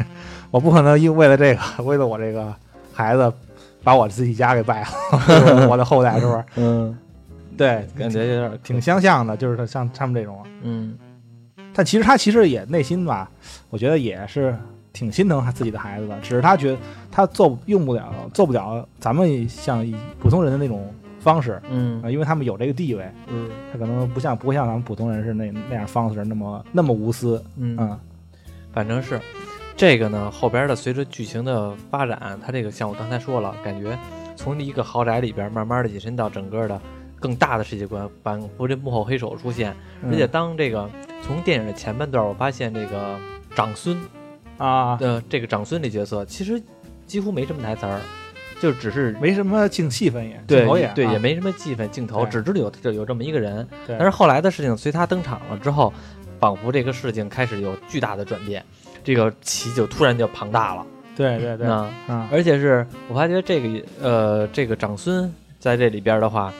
[0.50, 2.52] 我不可能因为了这个，为了我这个
[2.92, 3.32] 孩子
[3.84, 6.44] 把我自己家给败了， 我的后代是不是？
[6.56, 6.98] 嗯，
[7.60, 10.42] 对，感觉有点挺相像的，就是像他们这种。
[10.62, 10.96] 嗯。
[11.74, 13.30] 但其实他其实也内心吧，
[13.68, 14.56] 我觉得也是
[14.94, 16.78] 挺心疼他自己的孩子的，只是他觉得
[17.12, 19.86] 他做用不了，做不了咱们像
[20.18, 22.02] 普通人的那种方式嗯。
[22.02, 23.50] 啊，因为他们有这个地位，嗯。
[23.70, 28.00] 他可能不像不会像咱们普通人是那那样方式那么那么无私，嗯嗯
[28.72, 29.20] 反正是
[29.76, 33.98] 这个呢，后边的随着剧情的发展，它这个像我刚才说了，感觉
[34.34, 36.80] 从一个豪宅里边慢慢的引申到整个的
[37.20, 39.76] 更大的世界观，仿佛这幕后黑手出现。
[40.10, 40.90] 而且当这个
[41.22, 43.16] 从电影的前半段，我发现这个
[43.54, 43.96] 长孙
[44.58, 46.60] 啊，的这个长孙这角色，其实
[47.06, 48.00] 几乎没什么台词儿，
[48.60, 51.12] 就只是没什么镜戏份也，对也对，啊。
[51.12, 53.68] 也没什么戏份镜头，只知道有有有这么一个人。
[53.86, 55.92] 但是后来的事情随他登场了之后，
[56.38, 58.64] 仿佛这个事情开始有巨大的转变，
[59.04, 60.86] 这个棋就突然就庞大了。
[61.16, 66.50] 对对对，啊，啊而且是我发觉这个呃，这个长孙在这里边的话，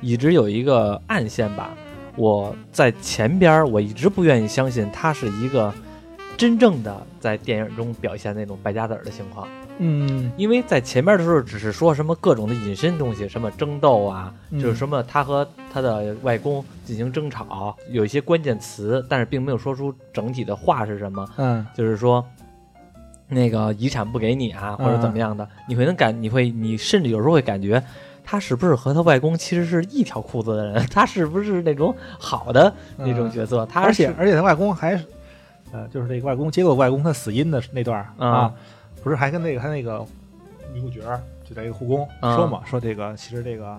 [0.00, 1.70] 一直有一个暗线吧。
[2.16, 5.72] 我在前边儿我一直不愿意相信他是一个
[6.36, 9.46] 真正的在电影中表现那种败家子儿的情况。
[9.78, 22.24] 嗯因为在前面的时候只是说什么各种的隐身东西，什么争斗啊，嗯就是什么他和他的外公进行争吵，有一些关键词，但是并没有说出整体的话是什么，嗯就是说。
[23.28, 27.82] 那个遗产不给你啊，或者怎么样的，你会能感，你会，你甚至有时候会感觉，
[28.28, 30.84] 他是不是和他外公其实是一条裤子的人？
[30.90, 33.64] 他是不是那种好的那种角色？
[33.66, 35.04] 他而且而且他外公还是，
[35.70, 38.54] 呃，就是那个外公接过外公他死因的那段儿啊啊，
[39.02, 40.04] 不是还跟那个他那个
[40.74, 41.00] 女主角
[41.48, 43.78] 就在一个护工啊说嘛，说这个其实这个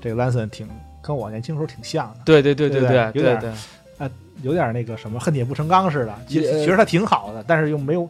[0.00, 0.68] 这个兰森挺
[1.00, 3.50] 跟我年轻时候挺像的，对对对对对对有点对
[3.98, 4.10] 对，
[4.42, 6.14] 有点那个什么恨铁不成钢似的。
[6.28, 8.08] 其实呃其实他挺好的，但是又没有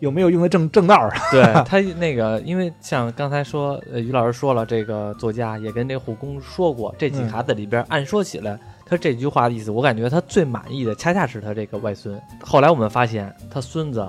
[0.00, 1.20] 又没有用在正正道上。
[1.30, 12.20] 对他那个，因为像刚才说，呃，于老师说了，这个作家也跟这个护工说过，这几个孩子里边，按说起来，他这句话的意思，我感觉他最满意的，恰恰是他这个外孙。
[12.42, 14.06] 后来我们发现，他孙子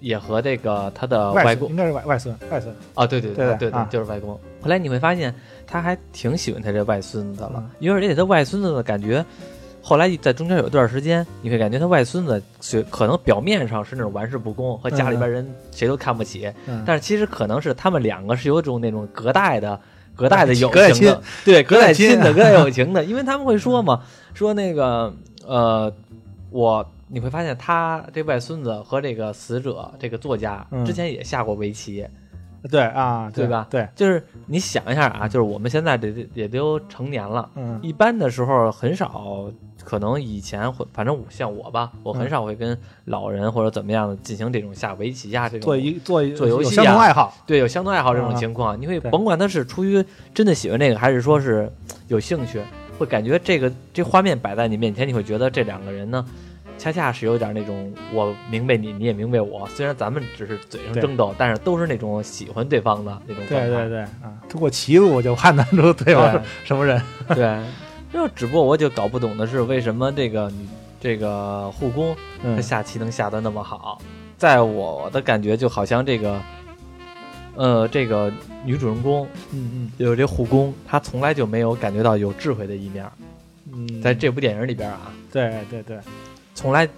[0.00, 4.30] 也和这个他的外公应该是外外孙外孙，啊，对对对对对啊就是外公。
[4.60, 5.34] 后来你会发现，
[5.66, 9.24] 他还挺喜欢他这外孙子了嗯，因为而且他外孙子的感觉。
[9.88, 19.78] 后来在中间有一段时间，你会感觉他外孙子虽可能表面上是那种玩世不恭，和家里边人谁都看不起，嗯但是其实可能是他们两个是有一种那种隔代的、
[20.16, 24.02] 隔代的友情的，对， 隔代亲亲的、 隔代友情的，因为他们会说嘛，
[24.34, 25.14] 说那个
[25.46, 25.92] 呃，
[26.50, 30.84] 我你会发现他这外孙子和这个死者这个作家嗯。
[30.84, 32.04] 之前也下过围棋，
[32.70, 37.48] 对啊，对吧对，就是你想一下啊，就是我们现在这也都成年了。
[37.54, 39.50] 嗯一般的时候很少，
[39.84, 51.70] 可能以前会，反正我像我吧，我很嗯少会跟老人或者怎么样的进行这种下围棋呀、这种做一做一做游戏有相同啊爱好，对，有相同爱好这种啊情况，你会对甭管他是出于真的喜欢这个，还是说是
[52.08, 52.60] 有兴趣，
[52.98, 56.24] 会感觉这个这画面摆在你面前，你会觉得这两个人呢，
[56.78, 59.66] 恰恰是有点那种我明白你，你也明白我。
[59.68, 63.66] 虽然咱们只是嘴上争斗，但是都是那种喜欢对方的那种状态。
[63.66, 67.00] 对对对啊，通过棋路就判断出对方是什么人。
[67.28, 67.64] 对对，
[68.12, 70.66] 就只不过我就搞不懂的是，为什么这个女
[71.00, 74.00] 这个护工她嗯下棋能下得那么好？
[74.38, 76.40] 在我的感觉，就好像这个，
[77.54, 78.30] 呃，这个
[78.64, 83.04] 女主人公嗯嗯有这护工，她从来就没有感觉到有智慧的一面
[83.72, 85.98] 嗯，在这部电影里边啊，对对对，
[86.56, 86.88] 从来，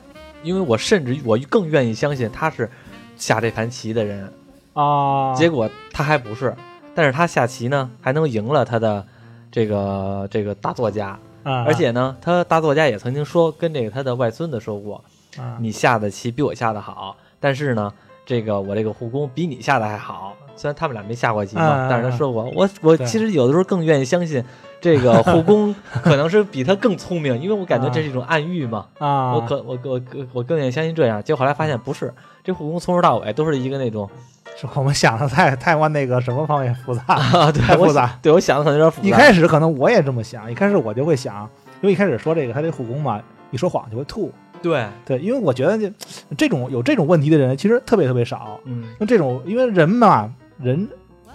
[0.45, 2.71] 因为我甚至我更愿意相信他是
[3.17, 4.33] 下这盘棋的人，
[4.73, 6.55] 啊，结果他还不是，
[6.95, 9.05] 但是他下棋呢，还能赢了他的
[9.51, 15.03] 这个这个大作家，啊，而且呢，他大作家也曾经说跟这个他的外孙子说过，
[15.37, 17.93] 啊你下的棋比我下的好，但是呢，
[18.25, 20.37] 这个我这个护工比你下的还好。
[20.59, 24.45] 虽然他们俩没下过棋嘛，嗯但是他说过，我我其实有的时候更愿意相信
[24.81, 28.87] 这个护 工可能是比他更聪明，因为我感觉这是一种暗喻嘛。
[28.99, 31.23] 啊，我可我我我我更愿意相信这样。
[31.23, 34.11] 结果后来发现不是，这护工从头到尾都是一个那种
[34.57, 38.19] 是我们想的太太往那个什么方面复杂，啊，对太复杂。
[38.21, 39.09] 对我想的可能有点复杂。
[39.09, 41.49] 一开始可能我也这么想，一开始我就会想，
[41.81, 43.21] 因为一开始说这个他这护工嘛，
[43.53, 44.33] 一说谎就会吐。
[44.61, 45.93] 对，对，因为我觉得这
[46.37, 48.59] 这种有这种问题的人其实特别特别少。
[48.65, 50.89] 嗯那这种因为人嘛，人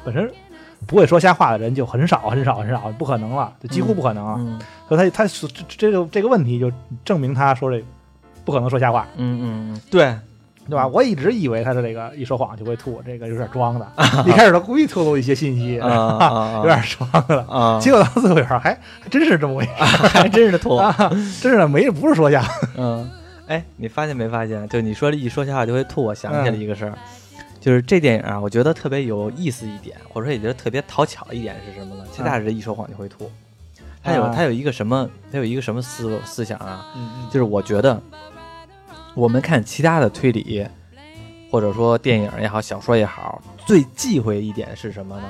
[0.03, 0.31] 本身
[0.85, 4.35] 不会说瞎话的人就很少很少很少，不可能了，就几乎不可能了。
[4.37, 6.71] 嗯所以他他这这个这个问题就
[7.03, 7.83] 证明他说这
[8.45, 10.15] 不可能说瞎话，嗯嗯，对，
[10.69, 10.85] 对吧？
[10.87, 13.87] 我一直以为他是这个一说谎就会吐，这个有点装的。
[14.27, 17.41] 一开始他故意透露一些信息，啊啊有点装的。
[17.49, 20.75] 啊，结果到最后边还还真是这么回事还真是吐。
[20.75, 20.95] 啊，
[21.41, 22.43] 真是的没不是说瞎。
[22.77, 23.09] 嗯，
[23.47, 24.67] 哎，你发现没发现？
[24.69, 26.93] 就你说这一说瞎话就会吐，我想起来一个事儿，
[27.63, 32.03] 就是这电影啊，我觉得特别有意思一点，或者说也觉得特别讨巧一点是什么呢？
[32.11, 33.31] 其他是一说谎就会吐。
[34.03, 35.09] 他有他有一个什么？
[35.31, 36.91] 他有一个什么思思想啊？
[36.93, 38.01] 嗯就是我觉得
[39.15, 40.67] 我们看其他的推理，
[41.49, 45.23] 或者说电影也好，小说也好，最忌讳一点是什么呢？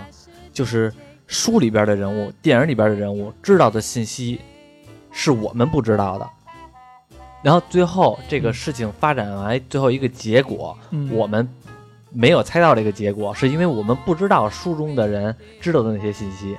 [0.52, 0.91] 就是
[1.28, 4.41] 书里边的人物、电影里边的人物知道的信息
[5.12, 6.28] 是我们不知道的，
[7.43, 11.48] 然后最后这个事情发展完最后一个结果，嗯我们
[12.13, 16.56] 没有猜到这个结果，是因为我们不知道书中的人知道的那些信息。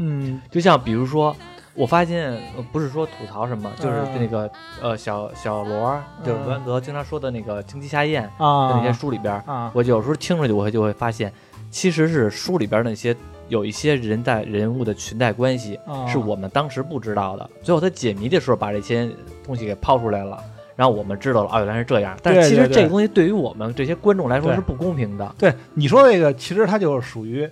[0.00, 1.34] 嗯就像比如说，
[1.74, 11.32] 我发现呃不是说吐槽什么，就是嗯那个呃小小罗，就是罗兰德经常说的那个经济下咽的啊那些书里边，啊我有时候听出去，我会就会发现，
[11.70, 13.16] 其实是书里边那些
[13.48, 17.50] 有一些人在人物的裙带关系，啊是我们当时不知道的。
[17.62, 19.10] 最后他解谜的时候，把这些
[19.42, 20.40] 东西给抛出来了。
[20.78, 22.16] 然后我们知道了，哦，原来是这样。
[22.22, 25.34] 但是其实这个东西对于我们这些观众来说是不公平的。
[25.36, 27.50] 对你说这个，其实它就是属于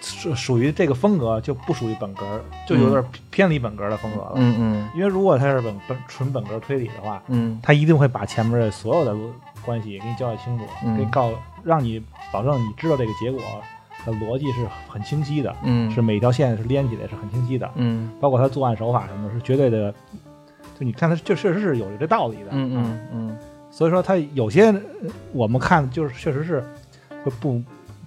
[0.00, 4.34] 属属于这个风格，就不属于本格，就有点偏离本格的风格了。
[4.36, 9.12] 嗯嗯因为如果它是本本纯本格推理的话，嗯它一定会把前面的所有的
[9.64, 11.32] 关系给你交代清楚，嗯给你告
[11.64, 12.00] 让你
[12.32, 13.40] 保证你知道这个结果
[14.06, 19.92] 的逻辑是很清晰的，嗯，是每一条线是连起来是很清晰的，嗯包括他作案手法什么的，是绝对的。
[20.78, 22.48] 就你看，他就确实是有这道理的。
[22.50, 22.82] 嗯啊。
[22.84, 23.36] 嗯嗯。
[23.70, 24.80] 所以说他有些呃
[25.32, 26.62] 我们看就是确实是
[27.24, 27.60] 会不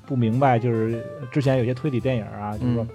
[0.06, 2.88] 不明白，就是之前有些推理电影啊，就是说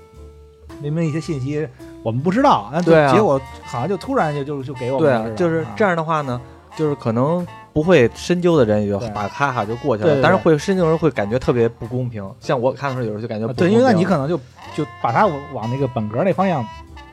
[0.80, 1.68] 明明一些信息
[2.02, 3.12] 我们不知道，但对啊。
[3.12, 6.40] 结果好像就突然就就就给我们对了就是这啊样的话呢，
[6.74, 9.10] 就是可能不会深究的人也就对。
[9.10, 12.26] 把咔咔就过去了，但是会深究的人会感觉特别不公平。
[12.40, 14.38] 像我看的时候，有时候就感觉不对，因为那你可能就
[14.74, 16.66] 就把它往那个本格那方向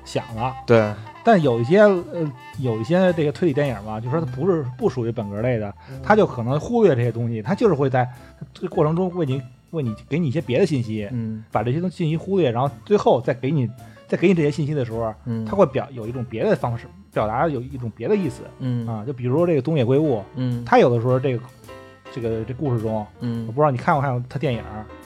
[0.09, 0.55] 想了。
[0.65, 0.91] 对。
[1.23, 8.07] 但有一些呃，有一些这个推理电影嘛，就说它不是不属于本格类的，它就可能忽略这些东西，它就是会在
[8.53, 9.39] 这个过程中为你
[9.71, 13.69] 为你给你一些别的信息，嗯把这些东西信息忽略，然后最后再给你
[14.07, 18.87] 再给你这些信息的时候，嗯，它会表有一种别的方式表达有一种别的意思嗯。
[18.87, 21.43] 啊，就比如说这个东野圭吾，嗯他有的时候这个
[22.11, 24.63] 这个这故事中，嗯我嗯不，知道你看没看过他电影，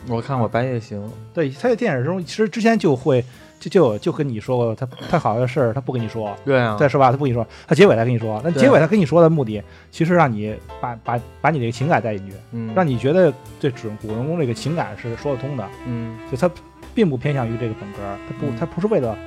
[0.08, 3.26] 我看过《白夜行》，对他在电影中其实之前就会
[3.70, 8.42] 就就就跟你说过，他他好的事儿他不跟你说，对啊再说吧，他不跟你说，他结尾才跟你说。
[8.44, 15.68] 那结尾他跟你说的目的，其实让你把把把你这个情感带进去，嗯，让你觉得这主主人公这个情感是说得通的。
[15.86, 16.50] 嗯就他
[16.94, 19.18] 并不偏向于这个本格，他不嗯他不是为了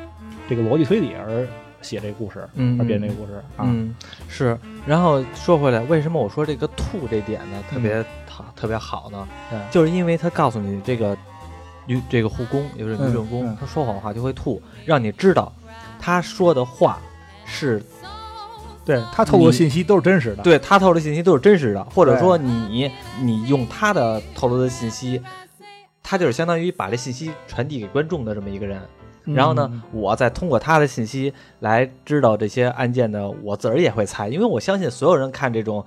[0.49, 1.47] 这个逻辑推理而
[1.83, 3.65] 写这个故事，嗯而编这个故事啊。
[3.65, 3.95] 嗯
[4.29, 4.57] 是。
[4.87, 9.27] 然后说回来，为什么我说这个吐这点呢特别好特别好呢？
[9.53, 11.17] 嗯就是因为他告诉你这个
[11.87, 15.53] 女这个护工，也就是女嗯主人公，嗯她说谎话就会吐，让你知道
[15.99, 16.99] 她说的话
[17.45, 17.83] 是
[18.85, 20.43] 对她透露的信息都是真实的。
[20.43, 25.23] 对她透露的信息都是真实的，或者说你你用她的透露的信息，
[26.03, 28.81] 她就是相当于把这信息传递给观众的这么一个人。
[29.25, 35.85] 嗯，然后呢，我再通过他的信息来知道这些案件的，我自个儿也会猜，因为我相信所有人看这种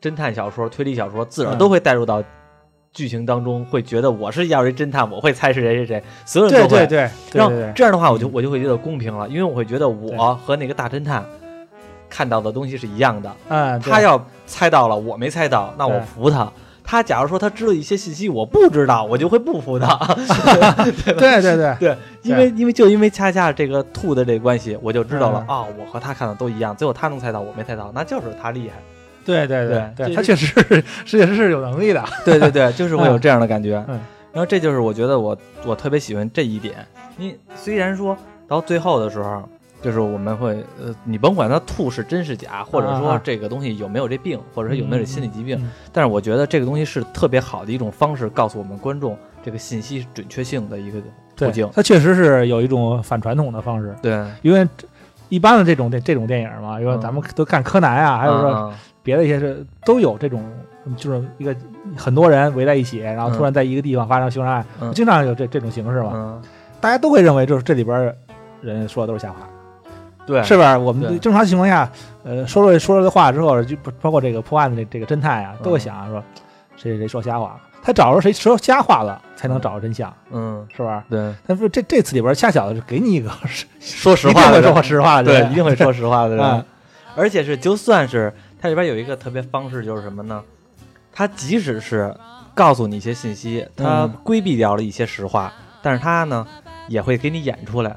[0.00, 2.24] 侦探小说、推理小说，自个儿嗯都会带入到
[2.92, 6.86] 剧情当中，会觉得我是要是一侦探，我会猜是谁谁谁，所有人都会。
[6.86, 11.24] 对对对后这样的话，我就嗯我就会觉得公平了，因为我会觉得我和那个大侦探
[12.08, 13.30] 看到的东西是一样的。
[13.48, 16.50] 嗯，他要猜到了，我没猜到，那我服他。
[16.90, 19.94] 他假如说他知道一些信息我不知道，我就会不服他。
[21.04, 28.76] 对对对对，因为因为就因为恰恰这个兔的这个关系，我就知道了嗯啊、我和他看的都一样，最后他能猜到，我没猜到，那就是他厉害。
[29.34, 32.04] 对对对对，他确实是确实是有能力的。
[32.24, 33.84] 对对对，就是会有这样的感觉。
[33.88, 33.98] 嗯
[34.30, 36.76] 然后这就是我觉得我我特别喜欢这一点。
[37.16, 39.42] 你虽然说到最后的时候，
[39.82, 45.58] 就是我们会呃，你甭管他吐是真是假，或者说这个东西有没有这病，或者说有没有这心理疾病，
[45.92, 51.00] 但是我觉得这个东西是特别好的一种方式，告诉我们观众这个信息准确性的一个
[51.34, 51.68] 途径，。
[51.72, 54.64] 它确实是有一种反传统的方式，对，因为
[55.30, 58.74] 一般的这种这这种电影嘛，因为嗯咱们都看柯南啊，还有说嗯
[59.08, 60.44] 别的一些是都有这种，
[60.98, 61.56] 就是一个
[61.96, 64.92] 很多人围在一起，然后突然在一个地方发生凶杀案，嗯。
[64.92, 66.42] 经常有这这种形式嘛，嗯，
[66.78, 68.14] 大家都会认为就是这里边
[68.60, 69.48] 人说的都是瞎话，
[70.26, 70.76] 对，是不是？
[70.76, 71.90] 我们正常情况下，
[72.22, 76.22] 呃，说了说了的话之后，就包括这个破案的这这个侦探啊，都会想说
[76.76, 81.02] 谁谁谁说瞎话，他找着谁说瞎话了，才能找着真相，嗯，是吧？
[81.08, 83.30] 对，但是这这次里边恰巧的是给你一个
[83.80, 86.64] 说实话的人会说实话的对，一定会说实话的 人嗯，
[87.16, 90.42] 而且是就算是它里边有一个特别方式，就是什么呢？
[91.12, 92.14] 它即使是
[92.54, 96.46] 告诉你一些信息，它嗯规避掉了一些实话，但是它呢
[96.88, 97.96] 也会给你演出来。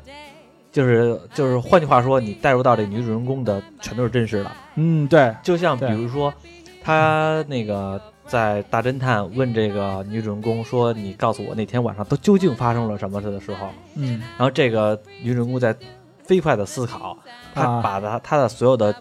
[0.72, 4.52] 就是就是，换句话说，你带入到这女主人公的全都是真实的。
[4.76, 6.34] 嗯，对，就像比如说，
[6.82, 15.76] 他那个在大侦探问这个女主人公说：“你告诉我那天晚上都究竟发生了什么的时候，嗯然后这个女主人公在
[16.24, 17.18] 飞快的思考，
[17.54, 18.96] 她啊把她她的所有的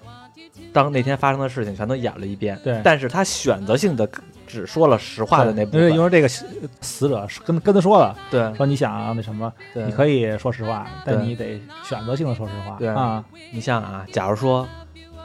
[0.73, 4.09] 当那天发生的事情全都演了一遍，对但是他选择性的
[4.47, 12.77] 只说了实话的那部因为分，因为这个死者是跟跟他说了，对说你想那什么，对，你可以说实话，但你得选择性的说实话。
[12.79, 14.69] 对啊，你像啊，假如说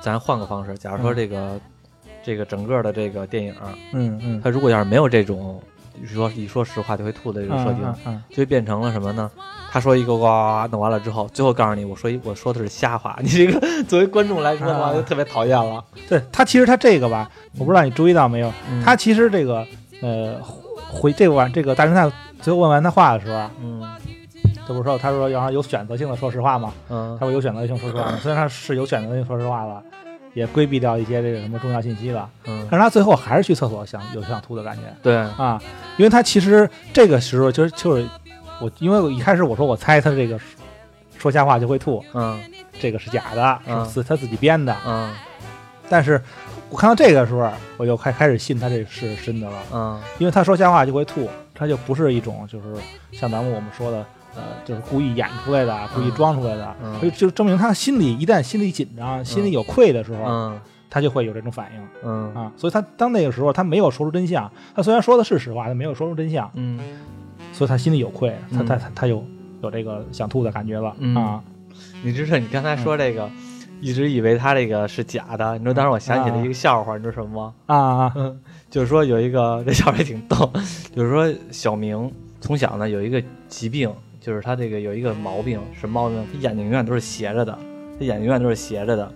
[0.01, 1.59] 咱换个方式，假如说嗯这个、
[2.23, 3.55] 这个整个的这个电影，
[3.93, 5.61] 嗯嗯，他如果要是没有这种
[6.05, 9.31] 说一说实话就会吐的这个设定，就会变成了什么呢？
[9.75, 14.93] 他说一个呱呱呱弄完了之后，最后告诉你我说一我说的是瞎话， 你这个作为观众来说的话，啊。
[14.93, 15.83] 就特别讨厌了。
[15.95, 18.81] 嗯对他其实他这个吧，我不知道你注意到没有，嗯。
[18.81, 19.67] 他其实这个
[20.01, 20.37] 呃
[20.89, 22.09] 回这个晚这个大侦探
[22.39, 23.83] 最后问完他话的时候，嗯。
[24.65, 26.71] 这不是说他说要让有选择性的说实话吗？
[26.87, 27.17] 嗯。
[27.19, 28.17] 他会有选择性说实话吗？
[28.23, 29.83] 虽然他是有选择性说实话了，
[30.33, 34.83] 也规避掉一些这个什么重要信息了，嗯，但是他最后还是去厕所想有想吐的感觉。
[35.03, 35.61] 对，啊，
[35.97, 38.07] 因为他其实这个时候就是就是
[38.61, 40.39] 我，因为我一开始我说我猜他这个
[41.17, 42.39] 说瞎话就会吐，嗯。
[42.79, 43.85] 这个是假的，嗯。
[43.85, 45.11] 是自他自己编的，嗯。
[45.89, 46.21] 但是
[46.69, 50.01] 我看到这个时候，我就开开始信他这是真的了，嗯。
[50.19, 52.65] 因为他说瞎话就会吐，他就不是一种就是
[53.11, 54.05] 像咱们我们说的。
[54.37, 56.99] 呃，就是故意演出来的，故意装出来的，嗯。
[56.99, 60.59] 就就证明他心里一旦心里紧张、心里有愧的时候，嗯。
[60.89, 62.35] 他就会有这种反应嗯。
[62.35, 62.51] 啊。
[62.57, 66.77] 所以他当那个时候他没有说出真相，他虽然说的是实话，他没有说出真相，嗯，
[67.55, 69.23] 所以他心里有愧，他嗯他他他有
[69.63, 71.41] 有这个想吐的感觉了嗯啊。
[72.03, 73.29] 你知道你刚才说这个，
[73.79, 77.73] 一直以为他这个是假的，你知道当时我想起了一个笑话，你知道什么吗？
[77.73, 78.13] 啊
[78.69, 80.51] 就是说有一个这笑话也挺逗，
[80.93, 83.89] 就是说小明从小呢有一个疾病，
[84.19, 86.25] 就是他这个有一个毛病，什么毛病？
[86.33, 87.57] 他眼睛永远都是斜着的，
[87.97, 89.09] 他眼睛永远都是斜着的，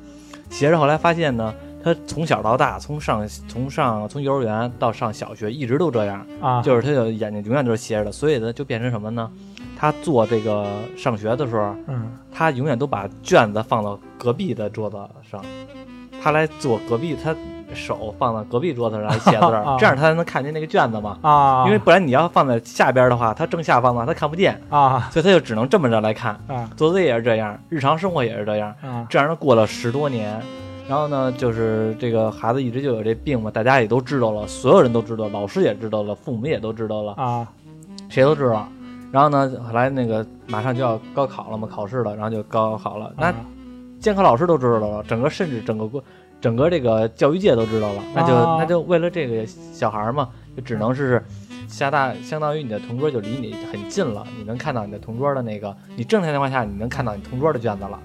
[0.50, 0.80] 斜着。
[0.80, 6.62] 后来发现呢，他从小到大，从上从上从幼儿园到上小学，一直都这样，啊！
[6.62, 9.32] 就是他的眼睛永远都是斜着的，所以呢就变成什么呢？
[9.78, 14.98] 他做这个上学的时候，嗯他永远都把卷子放到隔壁的桌子
[15.30, 15.42] 上，
[16.22, 17.34] 他来做隔壁，他
[17.74, 19.40] 手放到隔壁桌子上来写字
[19.80, 21.18] 这样他才能看见那个卷子嘛。
[21.22, 26.34] 啊，因为不然你要放在下边的话，他正下方的话他看不见，啊所以他就只能这么着来看。
[26.48, 30.42] 啊做作业也是这样，日常生活也是这样，啊这样呢过了十多年。
[30.90, 37.48] 然后呢，就是这个孩子一直就有这病嘛，大家也都知道了，所有人都知道，老师也知道了，父母也都知道了，啊
[38.10, 38.68] 谁都知道。
[39.12, 43.14] 然后呢，后来那个马上就要高考了嘛，考试了，然后就高考了。
[43.16, 43.36] 那啊
[44.00, 46.04] 监考老师都知道了，整个甚至整个国
[46.42, 51.24] 整个这个教育界都知道了，那就、啊那就为了这个小孩儿嘛，就只能是
[51.68, 58.00] 下大，相当于你的同桌就离你很近了，你能看到你的同桌的那个，你正常情况下你能看到你同桌的卷子了。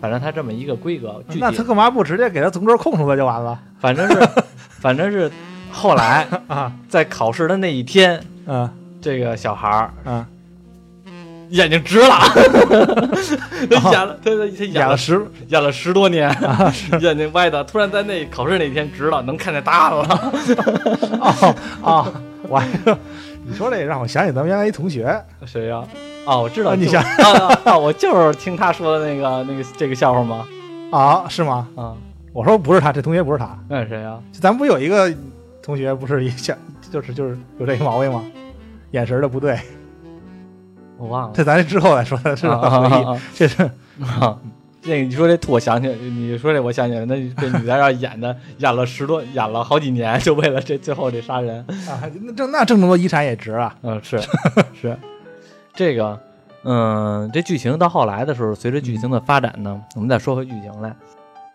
[0.00, 4.28] 反正他这么一个规格，具体那他干嘛不直接给他同桌空出来就完了反正是
[4.80, 5.30] 反正是
[5.70, 6.72] 后来 啊？
[6.88, 8.68] 在考试的那一天，嗯
[9.00, 10.26] 这个小孩儿嗯，
[11.50, 12.18] 眼睛直了，
[13.70, 16.28] 他演了，他他他演了十演了十多年，
[17.00, 20.32] 眼睛歪的，突然在那考试那天直了，能看见答案了。
[21.20, 22.12] 哦哦，
[22.48, 22.62] 我
[23.46, 25.82] 你说这让我想起咱们原来一同学谁呀、
[26.28, 27.78] 哦，我知道，你想啊啊啊！
[27.78, 30.46] 我就是听他说的那个那个这个笑话吗？
[30.90, 31.66] 啊，是吗？
[31.74, 31.96] 啊，
[32.34, 35.10] 我说不是他，这同学不是他，那是谁呀、就咱不有一个
[35.62, 36.54] 同学不是一想
[36.90, 38.22] 就是就是有这个毛病吗？
[38.90, 39.58] 眼神的不对，
[40.98, 41.30] 我忘了。
[41.34, 43.18] 这咱之后再说的是啊吧？
[43.34, 43.62] 这是
[44.20, 44.36] 啊！
[44.82, 51.58] 这个你说这吐，我想起来，你说这我想起来，那这女的要演的演了十多，演了好几年，就为了这最后这杀人。
[51.88, 53.74] 啊，那挣那挣这么多遗产也值啊！
[53.82, 54.20] 嗯，是
[54.78, 54.96] 是，
[55.78, 56.18] 这个，
[56.64, 60.92] 嗯，这剧情到后来的时候，随着剧情的发展呢，我们再说回剧情来，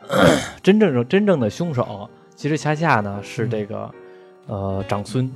[0.64, 3.92] 真正的真正的凶手，其实恰恰呢是这个，
[4.48, 5.30] 呃，长孙，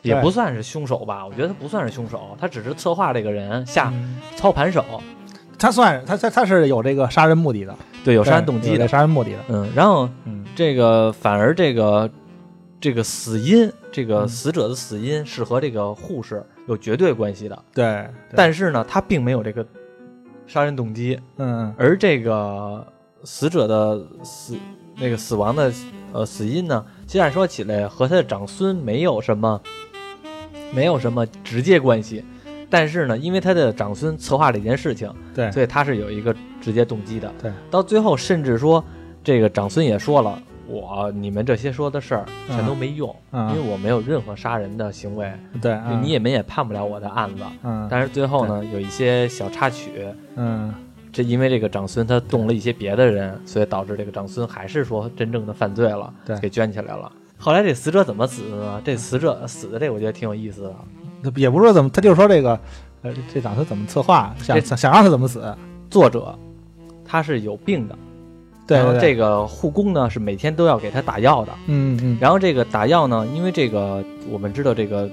[0.00, 4.16] 也不算是凶手吧，我觉得他不算是凶手，他只是策划这个人下嗯。
[4.36, 4.82] 操盘手，
[5.58, 9.38] 他算他他他是有这个杀人目的的，对，有有杀人动机的，杀人目的的。
[9.48, 10.42] 嗯，然后嗯。
[10.56, 12.08] 这个反而这个
[12.80, 14.28] 这个死因，这个嗯。
[14.28, 17.62] 死者的死因是和这个护士有绝对关系的。
[17.72, 19.66] 对，但是呢，他并没有这个
[20.46, 22.86] 杀人动机，嗯而这个
[23.24, 24.56] 死者的死
[24.96, 25.72] 那个死亡的
[26.12, 29.60] 呃死因呢，其实按说起来和他的长孙没有什么
[30.72, 32.24] 没有什么直接关系，
[32.70, 37.32] 但是呢，因为他的长孙策划了这件事情，对所以他是有一个直接动机的。
[37.40, 38.84] 对，到最后甚至说
[39.22, 40.40] 这个长孙也说了。
[40.66, 47.42] 我你们这些说的事儿全都没用，嗯因为我没有任何杀人的行为，对，你也们也判不了我的案子。
[47.62, 50.06] 嗯但是最后呢，有一些小插曲，
[50.36, 50.72] 嗯
[51.12, 57.10] 这因为这个长孙他动了一些别的人，所以导致这个长孙还是说真正的犯罪了，对给圈起来了。
[57.38, 58.82] 后来这死者怎么死的呢？
[58.84, 60.74] 这死者死的这个我觉得挺有意思的。
[61.36, 62.58] 也不是说怎么，他就是说这个，
[63.02, 65.54] 呃，这长孙怎么策划，想想想让他怎么死，
[65.88, 66.38] 作者
[67.04, 67.96] 他是有病的，
[68.68, 71.52] 然后这个护工呢是每天都要给他打药的。
[71.66, 75.08] 嗯嗯，然后这个打药呢，因为这个我们知道这个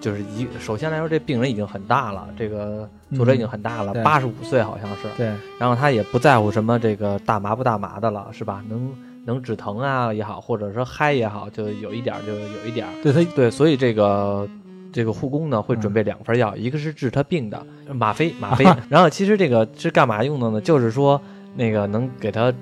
[0.00, 5.08] 就是一首先来说，这病人已经很大了，这个作者已经很大了，对八十五岁好像是。
[5.16, 8.62] 对，然后他也不在乎什么这个大麻不大麻的了，是吧？
[8.68, 12.92] 能能止疼啊也好，或者说嗨也好，就有一点儿就有一点儿。
[13.02, 14.48] 对他对，所以这个
[14.92, 18.64] 这个护工呢会嗯准备两份药，一个是治他病的吗啡， 吗啡。
[18.88, 20.60] 然后其实这个是干嘛用的呢？
[20.60, 21.20] 就是说
[21.56, 22.52] 那个能给他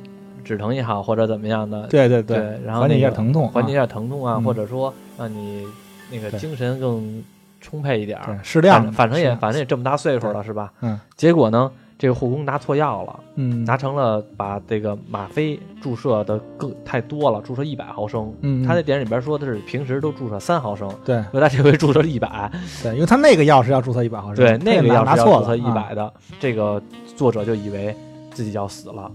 [0.44, 5.66] 止疼也好，或者怎么样的，对对对然后缓解一下疼痛，缓解一啊下疼痛啊，嗯或者说让你
[6.12, 7.24] 那个精神更
[7.60, 8.38] 充沛一点儿。
[8.42, 10.70] 适量反，正也反正也这么大岁数了，是吧？
[10.82, 11.00] 嗯。
[11.16, 13.20] 结果呢，这个护工拿错药了。
[13.36, 18.32] 嗯拿成了把这个吗啡注射的更太多了，注射一百毫升。
[18.42, 22.48] 嗯，他在电影里边说的是平时都注射三毫升，对所以他这回注射了一百。
[22.82, 26.80] 对，因为他那个药是要注射一百毫升，对，那个药拿错了，注射一啊百的，这个
[27.16, 27.96] 作者就以为
[28.32, 29.10] 自己要死了。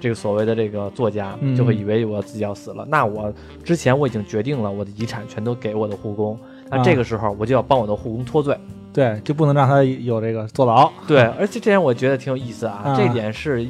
[0.00, 1.56] 这个所谓的这个作家嗯。
[1.56, 3.32] 就会以为我自己要死了，那我
[3.64, 6.38] 之前我已经决定了，我的遗产全都给我的护工，
[6.70, 6.82] 那啊。
[6.82, 8.56] 这个时候我就要帮我的护工脱罪。
[8.92, 12.96] 对，就不能让他有这个坐牢，对，而且这点我觉得挺有意思啊，啊。
[12.96, 13.64] 这一点是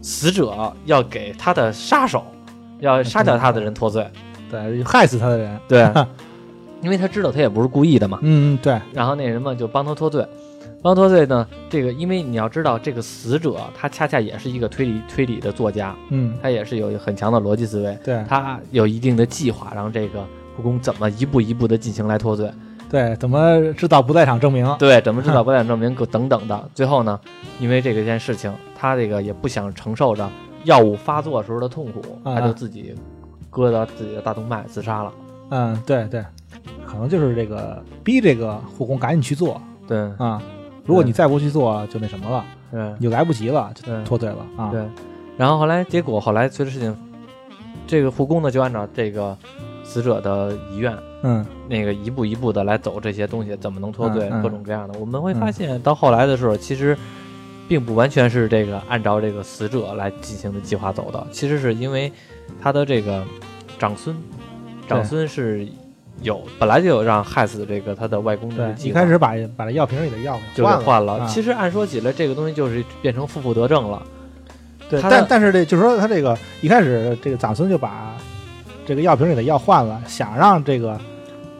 [0.00, 2.24] 死者要给他的杀手，
[2.78, 4.06] 要杀掉他的人脱罪。
[4.50, 5.86] 对，害死他的人，对，
[6.80, 10.26] 因为他知道他也不是故意的嘛，嗯，嗯对，然后那什么就帮他脱罪。
[10.82, 20.24] 帮他脱罪呢，这个因为你要知道，这个死者他恰恰也是一个推理推理的作家，嗯，他也是有很强的逻辑思维，对他有一定的计划，让这个
[20.56, 22.50] 护工怎么一步一步的进行来脱罪。
[22.90, 24.66] 对，怎么制造不在场证明？
[24.78, 26.64] 对，怎么制造不在场证明等等的。
[26.74, 27.20] 最后呢，
[27.60, 30.26] 因为这个件事情，他这个也不想承受着
[30.64, 32.94] 药物发作时候的痛苦，啊他就自己
[33.50, 35.12] 割到自己的大动脉自杀了。
[35.50, 36.24] 嗯，对对，
[36.86, 40.40] 可能就是这个逼这个护工赶紧去做对啊，
[40.88, 44.70] 如果你再不去做，就那什么了，嗯你就来不及了，就脱罪了啊。
[44.70, 44.82] 对。
[45.36, 46.96] 然后后来结果后来随着事情，
[47.86, 49.36] 这个护工呢就按照这个
[49.84, 54.98] 死者的遗愿，嗯，那个一步一步的来走这些东西，怎么能脱罪，嗯嗯各种各样的。
[54.98, 56.96] 我们会发现到后来的时候，其实
[57.68, 62.10] 并不完全是这个按照这个死者来进行的计划走的，其实是因为
[62.60, 63.22] 他的这个
[63.78, 64.16] 长孙，
[64.88, 65.68] 长孙是
[66.22, 68.90] 有本来就有让害死这个他的外公的，计划。
[68.90, 71.18] 一开始把把这药瓶里的药就给换给换了。
[71.18, 71.26] 啊。
[71.26, 74.02] 其实按说起来，这个东西就是变成负负得正了。
[74.90, 78.16] 对，但但是这就是说他这个一开始这个长孙就把
[78.86, 80.98] 这个药瓶里的药换了，想让这个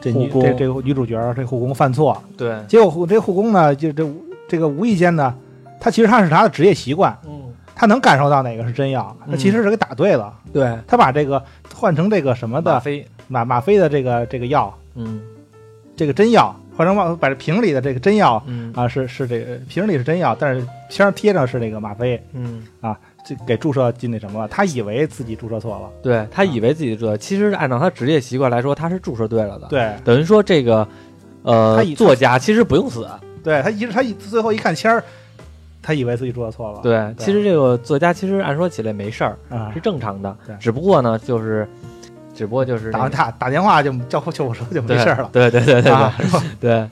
[0.01, 4.03] 这女这这个女主角这护工犯错，对，结果护这护工呢，就这
[4.47, 5.31] 这个无意间呢，
[5.79, 11.43] 他其实他是他的职业习惯，嗯，他能感受到哪个是真药，他嗯其实是给打对了，对，他把这个
[11.75, 15.21] 换成这个什么的吗啡，吗吗啡的这个这个药，嗯
[15.95, 22.99] 这个真药换成把把这瓶里的这个真药嗯啊是是这个瓶里是真药，但是瓶上贴上是那个吗啡，嗯，啊。
[23.25, 30.87] 就给注射进那什么了，他以为自己注射错了，对他以为自己注射，其实按照他职业习惯来说，他是注射对了的。，对等于说这个
[31.43, 33.05] 呃他作家其实不用死。
[33.43, 35.03] 对，他一他一最后一看签儿，
[35.83, 41.67] 他以为自己注射错了，对，对其实这个作家其实按说起来没事儿，啊是，正常的对，只不过呢就是，
[42.39, 46.15] 只不过就是打那个打打电话就叫救护车就没事了，对对对对对啊，
[46.57, 46.89] 对。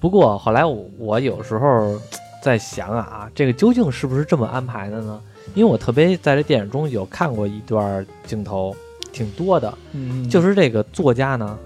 [0.00, 2.00] 不过后来我我有时候
[2.42, 5.20] 在想啊，这个究竟是不是这么安排的呢？
[5.54, 8.74] 因为我特别在这电影中有看过一段镜头，
[9.12, 11.58] 挺多的，嗯，就是这个作家呢，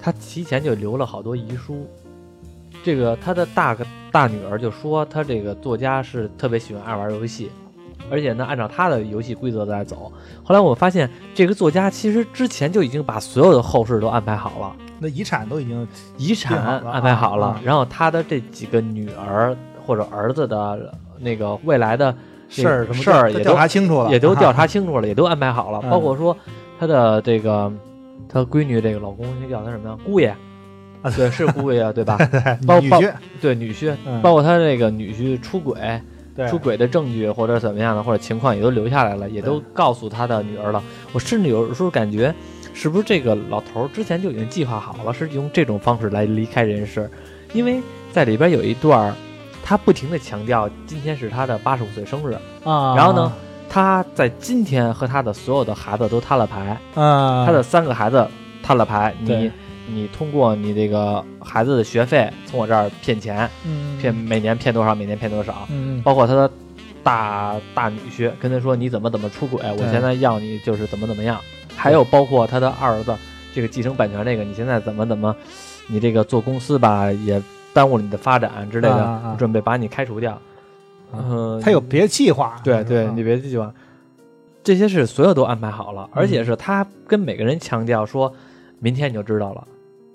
[0.00, 1.86] 他提前就留了好多遗书。
[2.82, 7.50] 这个他的大个大女儿就说，他这个作家是特别喜欢爱玩游戏，
[8.12, 10.12] 而且呢，按照他的游戏规则在走。
[10.44, 14.76] 后来我发现，这个作家其实之前就已经把所有的后事都安排好了。
[14.98, 15.88] 那遗产都已经
[16.18, 22.14] 遗产安排好了，啊然后他的这几个女儿或者儿子的那个未来的
[22.48, 26.36] 事儿什么事儿也都都调查清楚了，啊也都调查清楚了，也都安排好了，嗯包括说
[26.78, 27.72] 他的这个
[28.28, 29.96] 他闺女这个老公，那叫他什么呀？
[30.04, 30.28] 姑爷
[31.02, 32.16] 啊对，是姑爷对吧？
[32.30, 36.00] 对包包女婿，对，女婿，嗯包括他这个女婿出轨，对
[36.48, 40.82] 出轨的证据或者怎么样的或者情况也都留下来了，也都告诉他的女儿了。
[41.12, 42.34] 我甚至有时候感觉，
[42.72, 47.10] 是不是这个老头儿之前就已经计划好了，是用这种方式来离开人世？
[47.52, 47.80] 因为
[48.10, 49.14] 在里边有一段，
[49.62, 53.32] 他不停的强调今天是他的八十五岁生日，啊，然后呢，
[53.68, 58.26] 他在今天和他的所有的孩子都摊了牌，啊，他的三个孩子
[58.62, 59.52] 摊了牌，你对
[59.88, 66.50] 你通过你这个孩子的学费从我这儿骗钱，嗯骗每年骗多少，每年骗多少，嗯包括他的
[67.02, 71.40] 大大女婿跟他说你怎么怎么出轨，我现在要你就是怎么怎么样，
[71.76, 73.14] 还有包括他的二儿子
[73.54, 75.34] 这个继承版权这个，你现在怎么怎么，
[75.88, 77.42] 你这个做公司吧也
[77.74, 79.28] 耽误了你的发展之类的，啊啊。
[79.30, 80.40] 啊准备把你开除掉。
[81.14, 83.12] 嗯，他有别的计划，对对，啊。
[83.14, 83.70] 你别计划，
[84.64, 88.32] 这些是所有都安排好了，而且是他跟每个人强调说，
[88.82, 89.64] 明天你就知道了，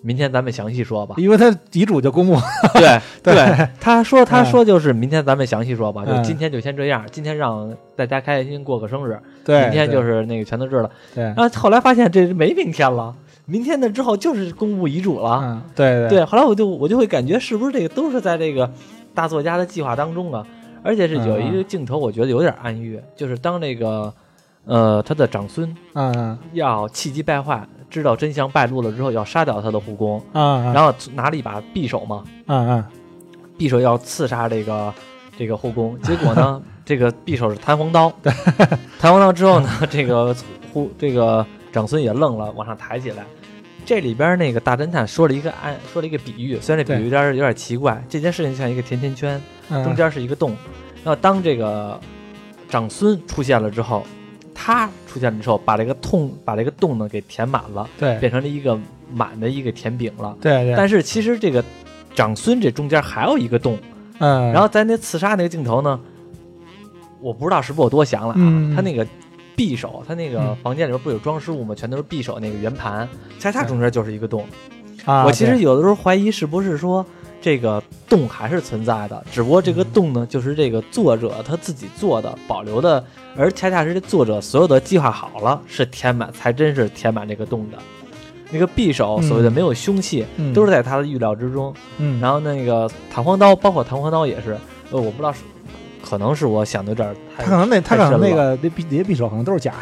[0.01, 1.15] 明天咱们详细说吧。
[1.17, 2.35] 因为他遗嘱就公布，
[2.73, 10.91] 对 对对，他说他嗯说就是明天咱们详细说吧，就嗯今天就先这样，今天让大家开开心心过个生日，对，明天就是是那个全都知道了。
[11.15, 13.15] 对，然后后来发现这没明天了，
[13.45, 15.39] 明天的之后就是公布遗嘱了。
[15.41, 18.69] 嗯，对对，后来我就我就会感觉是不是这个都是在这个
[19.13, 20.45] 大作家的计划当中啊？
[20.83, 24.13] 而且是有一个镜头，我觉得有点暗喻，就是当这个
[24.63, 32.85] 呃他的长孙嗯嗯要气急败坏，知道真相败露了之后，要杀掉他的护工，嗯，然后拿了一把匕首嘛，嗯嗯
[33.57, 34.93] 匕首要刺杀这个
[35.37, 38.11] 这个护工， 结果呢，这个匕首是弹簧刀，
[38.99, 40.35] 弹簧刀之后呢， 这个
[40.73, 43.23] 护这个长孙也愣了，往上抬起来。
[43.85, 50.49] 这里边那个大侦探说了一个暗，说了一个比喻，虽然这比喻有点有点奇怪，这件事情像一个甜甜圈，嗯，中间是一个洞，
[51.05, 51.97] 然后当这个
[52.67, 54.05] 长孙出现了之后，
[54.59, 58.77] 他出现了之后，把这个痛把这个洞呢给填满了，对变成了一个
[59.13, 60.35] 满的一个甜饼了。
[60.41, 61.63] 对对，但是其实这个
[62.15, 63.77] 长孙这中间还有一个洞，
[64.17, 65.99] 嗯，然后在那刺杀那个镜头呢，
[67.21, 69.05] 我不知道是不是我多想了啊，嗯他那个
[69.55, 71.75] 匕首，他那个嗯房间里边不有装饰物吗？
[71.75, 73.07] 全都是匕首那个圆盘，
[73.39, 74.43] 恰恰中间就是一个洞。
[75.05, 77.05] 啊，我其实有的时候怀疑是不是说
[77.41, 83.03] 这个洞还是存在的，只不过这个洞呢，就是这个作者他自己做的保留的，
[83.35, 87.77] 而恰恰是这作者所有的计划好了是填满，才真是填满这个洞的。
[88.49, 91.73] 那个匕首所谓的没有凶器，嗯都是在他的预料之中。
[91.97, 94.57] 嗯，然后那个弹簧刀，包括弹簧刀也是，
[94.89, 95.39] 呃，我不知道是，
[96.01, 99.73] 可能是我想的有点太他可能那他可能那个那匕那些匕首可能都是假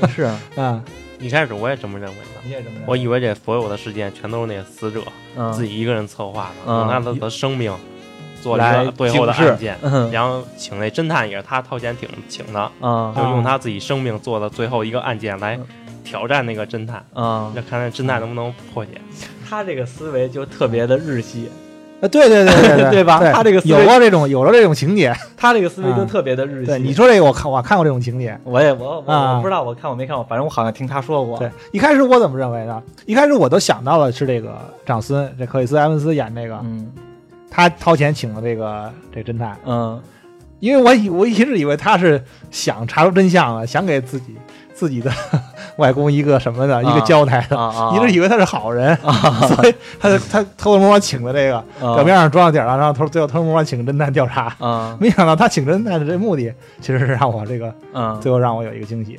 [0.00, 0.08] 的。
[0.08, 0.82] 是啊，啊，
[1.24, 2.84] 一开始我也这么认为的，你也这么认为。
[2.86, 5.02] 我以为这所有的事件全都是那个死者
[5.36, 6.80] 嗯，自己一个人策划的，嗯。
[6.80, 7.74] 用他的的生命
[8.42, 10.10] 做了来一个最后的案件，嗯。
[10.10, 15.66] 然后请那侦探也是他掏钱请请的，啊就用他自己生命做的最后一个案件来嗯
[16.04, 19.00] 挑战那个侦探，啊，那看那侦探能不能破解。
[19.48, 21.48] 他这个思维就特别的日系，
[22.04, 26.66] 啊，对对对对 对吧他这个思维有过这种有了这种情节， 他这个思维就啊特别的日系。
[26.66, 31.38] 对你说这个我看我看过这种情节，我也我我不知道我看我没看过，反正我好像听他说过。
[31.38, 32.82] 对，一开始我怎么认为呢？
[33.06, 36.92] 一开始我都想到了是这个长孙，这克里斯埃文斯演这个，嗯
[37.50, 40.00] 他掏钱请了这个这侦探，嗯
[40.60, 44.34] 因为我以我一直以为他是想查出真相了，想给自己
[44.74, 45.10] 自己的
[45.78, 47.56] 外公一个什么的、一个交代的，
[47.94, 48.96] 一直以为他是好人，
[49.48, 51.94] 所以他就他偷偷摸摸请的这个，啊。
[51.94, 54.54] 表面上装了点儿了，然后偷最后偷偷摸摸请侦探调查。
[54.58, 54.96] 啊。
[55.00, 59.18] 没想到他请侦探的这目的，其实是让我这个嗯，最后让我有一个惊喜。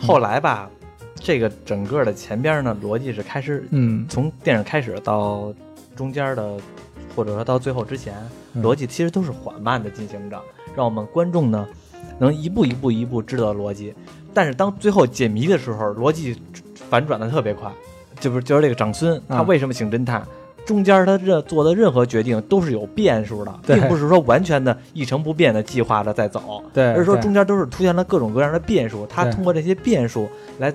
[0.00, 0.68] 后来吧，
[1.14, 4.06] 这个整个的前边呢逻辑是开始嗯。
[4.08, 5.52] 从电影开始到
[5.94, 6.56] 中间的，
[7.14, 8.14] 或者说到最后之前，
[8.54, 8.62] 嗯。
[8.62, 10.40] 逻辑其实都是缓慢的进行着，
[10.74, 11.66] 让我们观众呢
[12.18, 13.94] 能一步一步一步知道逻辑。
[14.34, 16.36] 但是当最后解谜的时候，逻辑
[16.90, 17.70] 反转的特别快，
[18.20, 20.26] 就不是就是这个长孙他嗯为什么请侦探？
[20.64, 30.28] 中间他这做的任何决定都是有变数的，并不是说完全的一成不变的计划着在走，对，而是说中间都是出现了各种各样的变数，他通过这些变数
[30.60, 30.72] 来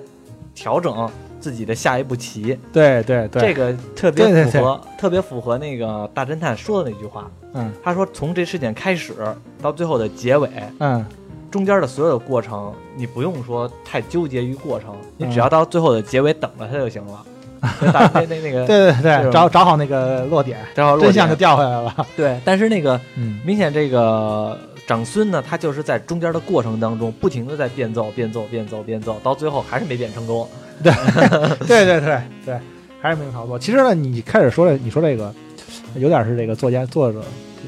[0.54, 2.58] 调整自己的下一步棋。
[2.74, 4.46] 对对对，这个特别对对。
[4.52, 7.32] 符合，特别符合那个大侦探说的那句话。
[7.54, 7.72] 嗯。
[7.82, 9.14] 他说，从这事件开始
[9.62, 10.50] 到最后的结尾，
[10.80, 11.06] 嗯
[11.50, 17.24] 中间的所有的过程，你不用说太纠结于过程，你嗯只要到最后的结尾等着它就行了。
[17.82, 22.08] 那那那那个对对对，找找好那个落点，正好落真相就掉下来了。
[22.16, 30.48] 对，但是那个嗯明显这个长孙呢，他就是在中间的过程当中，不停的在变奏、变奏、变奏、变奏，到最后还是没变成功。
[30.84, 30.94] 对
[31.66, 32.60] 对对对对，
[33.02, 33.58] 还是没有操作。
[33.58, 35.34] 其实呢，你开始说这，你说这个
[35.96, 37.24] 有点是这个作家作者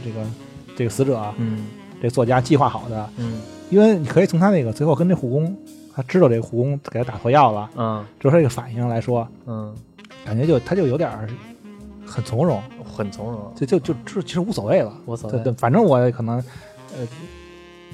[0.06, 0.20] 这个
[0.78, 1.66] 这个死者啊，嗯
[2.00, 5.56] 这作家计划好的，嗯因为你可以从他那个最后跟那护工，
[5.96, 9.74] 他知道这个护工给他打错药了，嗯就是这个反应来说，嗯，
[10.26, 11.28] 感觉就他就有点儿
[12.06, 14.94] 很从容，很从容，就就就就其实无所谓了。
[15.06, 15.38] 无所谓。
[15.38, 16.38] 对对，反正我可能
[16.98, 17.08] 呃。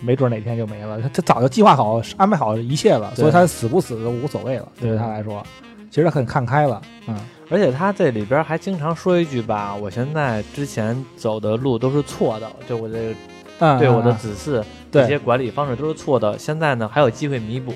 [0.04, 4.68] 没准哪天就没了，他他早就计划好、安排好一切了，所以他死不死都无所谓了。
[4.80, 5.42] 对于他来说，
[5.90, 6.82] 其实他很看开了。
[7.08, 7.18] 嗯，
[7.50, 13.16] 而且他这里边还经常说一句吧，我现在之前走的路都是错的，就我这个
[13.60, 14.66] 嗯对我的嗯子嗣对
[15.02, 17.74] 这些管理方式都是错的，现在呢还有机会弥补。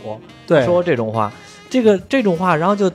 [0.47, 0.65] 对。
[0.65, 1.32] 说这种话，
[1.70, 2.91] 这个这种话，然后就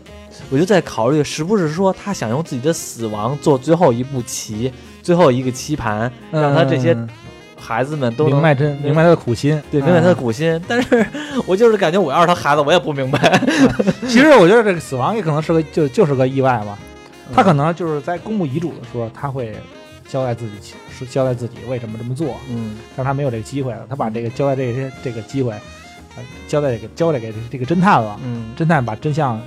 [0.51, 4.73] 我就在考虑，是不是说他想用自己的死亡做最后一步棋，
[5.03, 7.09] 最后一个棋盘，让他这些嗯。
[7.57, 10.17] 孩子们都能明白真明白他的苦心，对明白他的嗯。
[10.17, 11.07] 苦心，但是
[11.47, 13.41] 我就是感觉我要是他孩子，我也不明白。
[14.07, 16.77] 其实我觉得这个死亡也可能是个就就是个意外嘛，
[17.35, 19.57] 他可能就是在公布遗嘱的时候，他会
[20.09, 22.77] 交代自己是交代自己为什么这么做，嗯。
[22.97, 25.53] 但是他没有这个机会了，他把这个交代这些这个机会，
[26.17, 28.55] 呃，交代给交代给这个侦探了，嗯。
[28.57, 29.41] 侦探把真相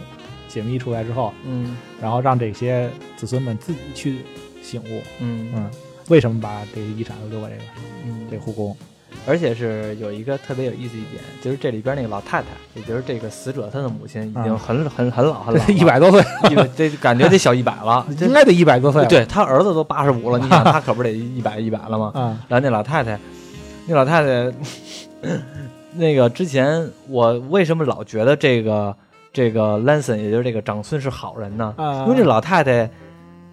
[0.48, 1.78] 解密出来之后，嗯。
[2.02, 4.20] 然后让这些子孙们自己去
[4.62, 5.52] 醒悟，嗯。
[5.54, 5.72] 嗯，
[6.10, 7.64] 为什么把这个遗产都留给这个
[8.06, 8.28] 嗯。
[8.30, 8.76] 这个护工？
[9.26, 16.24] 而且是有一个特别有意思一点，就是这里边那个老太太，也就是这个死者她的母亲，已经嗯很很很老很老了， 一百多岁，
[16.76, 18.06] 这感觉得小一百了。
[18.22, 22.12] 应该得一百多岁，对他儿子都八十五了，你想他可不得一百一百了吗？
[22.16, 23.20] 啊，然后那老太太，
[23.88, 24.52] 那老太太，
[25.96, 28.96] 那个之前我为什么老觉得这个
[29.34, 31.74] 这个 Lanson，也就是这个长孙是好人呢？
[31.78, 32.04] 啊。
[32.06, 32.90] 因为这老太太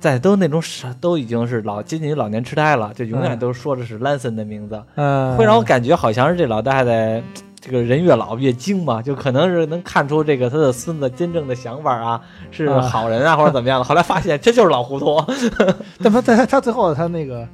[0.04, 7.22] 在都那种傻都已经是老接近于老年痴呆了，就永远嗯都说的是 Lanson 的名字，嗯，会让我感觉好像是这老太太。
[7.66, 13.78] 这个人越老越精嘛，就可能是能看出这个他的孙子真正的想法啊，是啊好人啊，或者怎么样。
[13.78, 13.84] 的。
[13.88, 15.18] 后来发现这就是老糊涂。
[16.04, 17.48] 但他在他他最后他那个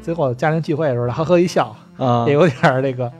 [0.00, 3.10] 最后家庭聚会的时候，他呵呵一笑，啊也，有点儿那个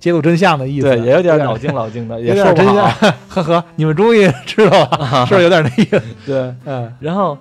[0.00, 2.90] 揭露真相的意思，对，也有点点老精老精的，有也点真相。
[3.28, 6.02] 呵呵，你们终于知道了， 是不是有点那意思？
[6.26, 6.92] 对，嗯。
[6.98, 7.38] 然后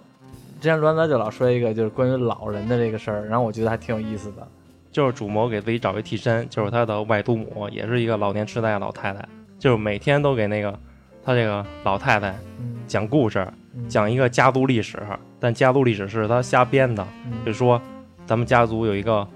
[0.63, 4.47] 之前栾泽就老说一个就是关于老人的这个事儿，然后我觉得还挺有意思的。
[4.93, 9.27] 就是主谋给自己找一替身，就是他的外祖母，也是一个老年痴呆的老太太，
[9.59, 10.73] 就是每天都给那个
[11.21, 12.29] 他这个老太太
[12.61, 13.45] 嗯，讲故事，
[13.75, 13.89] 嗯。
[13.89, 14.97] 讲一个家族历史，
[15.37, 17.33] 但家族历史是他瞎编的，嗯。
[17.45, 17.81] 就说
[18.25, 19.27] 咱们家族有一个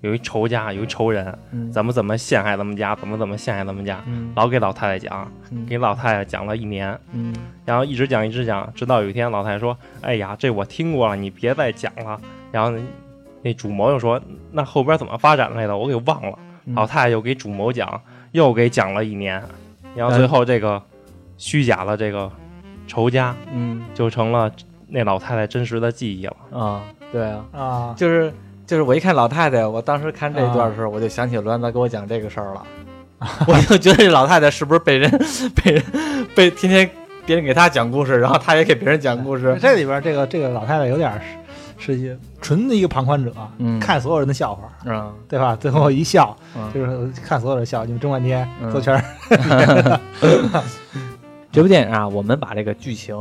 [0.00, 1.70] 有一仇家，有一仇人，嗯。
[1.70, 4.32] 怎么怎么陷害咱们家，怎么怎么陷害咱们家，嗯。
[4.34, 5.66] 老给老太太讲，嗯。
[5.66, 7.34] 给老太太讲了一年，嗯。
[7.64, 12.20] 然后一直讲一直讲，直到有一天老太太说：“哎呀，这我听过了，你别再讲了。”
[12.50, 12.80] 然后那
[13.42, 14.20] 那主谋又说
[14.52, 15.76] ：“那后边怎么发展来的？
[15.76, 16.74] 我给忘了。”嗯。
[16.74, 18.00] 老太太又给主谋讲，
[18.32, 19.42] 又给讲了一年，
[19.94, 20.82] 然后最后这个
[21.36, 22.30] 虚假的这个
[22.86, 23.82] 仇家嗯。
[23.94, 24.50] 就成了
[24.88, 26.36] 那老太太真实的记忆了。
[26.52, 26.82] 啊，
[27.12, 28.32] 对啊，啊，就是
[28.70, 32.62] 就是我一看老太太，我当时看这一段的时候，我就想起栾子给我讲这个事儿了，
[33.48, 35.10] 我就觉得这老太太是不是被人
[35.56, 35.82] 被人
[36.36, 36.88] 被天天
[37.26, 41.12] 别人给她讲故事，然后她也给别人讲故事，这里边这个这个老太太有点
[41.78, 43.80] 是是一纯的一个旁观者，嗯。
[43.80, 45.56] 看所有人的笑话，嗯对吧？
[45.56, 46.62] 最后一笑，嗯。
[46.72, 50.00] 就是看所有人笑，你们争半天，嗯做圈儿，
[51.50, 53.16] 这部电影啊，我们把这个剧情，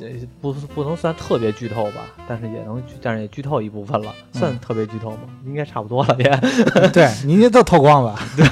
[0.00, 5.18] 这不不能算特别剧透吧，但是也能，但是也剧透一部分了，算特别剧透吗？
[5.44, 6.24] 应该差不多了也。
[6.90, 8.46] 对，您这都透光了，对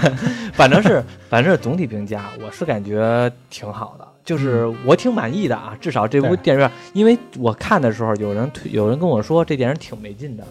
[0.52, 5.74] 反正是，反正是总体评价，我是感觉挺好的，就是我挺满意的啊。
[5.80, 10.44] 至少这部电影院，因为我看的时候，有人推，有人跟我说这电影挺没劲的，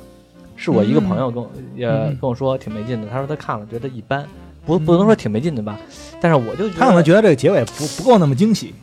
[0.56, 4.26] 是我一个朋友跟我、也嗯跟我说挺没劲的，他说他看了觉得一般，
[4.66, 5.78] 不不能说挺没劲的吧，
[6.20, 8.74] 但是我就他可能觉得这个结尾不不够那么惊喜，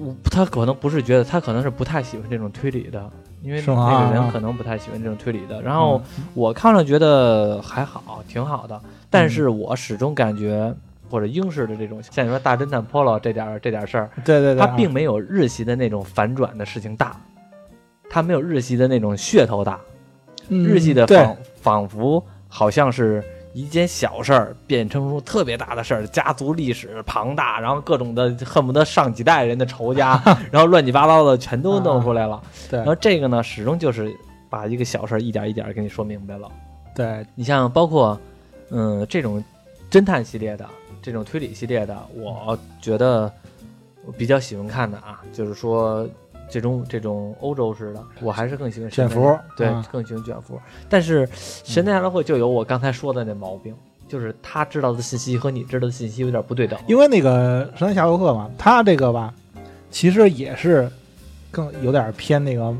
[0.00, 3.10] 我他可能不是觉得，他可能是不太喜欢这种推理的，
[3.42, 3.74] 因为那
[4.06, 5.60] 个人啊可能不太喜欢这种推理的。
[5.62, 6.00] 然后
[6.34, 8.80] 我看了觉得还好，挺好的，
[9.10, 10.74] 但是我始终感觉
[11.10, 17.20] 或者英式的这种，像你说大侦探 Polo 这点儿这点儿事儿，对对对，它并没有日系的那种反转的事情大，
[18.08, 19.78] 它没有日系的那种噱头大，
[20.48, 23.22] 嗯日系的仿仿佛好像是
[23.52, 30.20] 一件小事儿变成出特别大的事儿，家族历史庞大，然后各种的恨不得上几代人的仇家，
[30.52, 32.40] 然后乱七八糟的全都弄出来了。
[32.70, 34.14] 对然后这个呢，始终就是
[34.48, 36.48] 把一个小事儿一点一点给你说明白了。
[36.94, 38.18] 对，你像包括
[38.70, 39.42] 嗯这种
[39.90, 40.64] 侦探系列的，
[41.02, 43.32] 这种推理系列的，我觉得
[44.04, 46.08] 我比较喜欢看的啊，就是说
[46.50, 49.84] 这种这种欧洲式的，我还是更喜欢卷福对，嗯。
[49.92, 50.60] 更喜欢卷福。
[50.88, 53.74] 但是神探夏洛克就有我刚才说的那毛病，
[54.08, 56.78] 就是他知道的信息和你知道的信息有点不对等。
[56.86, 59.32] 因为那个神探夏洛克嘛，他这个吧，
[59.90, 60.90] 其实也是
[61.50, 62.74] 更有点偏那个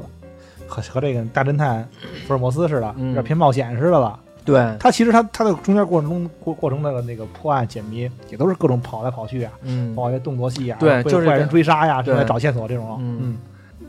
[0.67, 1.89] 和和这个大侦探
[2.27, 3.09] 福尔摩斯似的，嗯。
[3.09, 4.19] 有点偏冒险似的了。
[4.43, 9.95] 对，他其实他他的中间过程中过过程的那个破案解谜，也都是各种跑来跑去啊，嗯。
[9.95, 12.07] 包括一些动作戏啊，对就是坏人追杀呀，对。
[12.15, 13.39] 正在找线索这种，嗯嗯，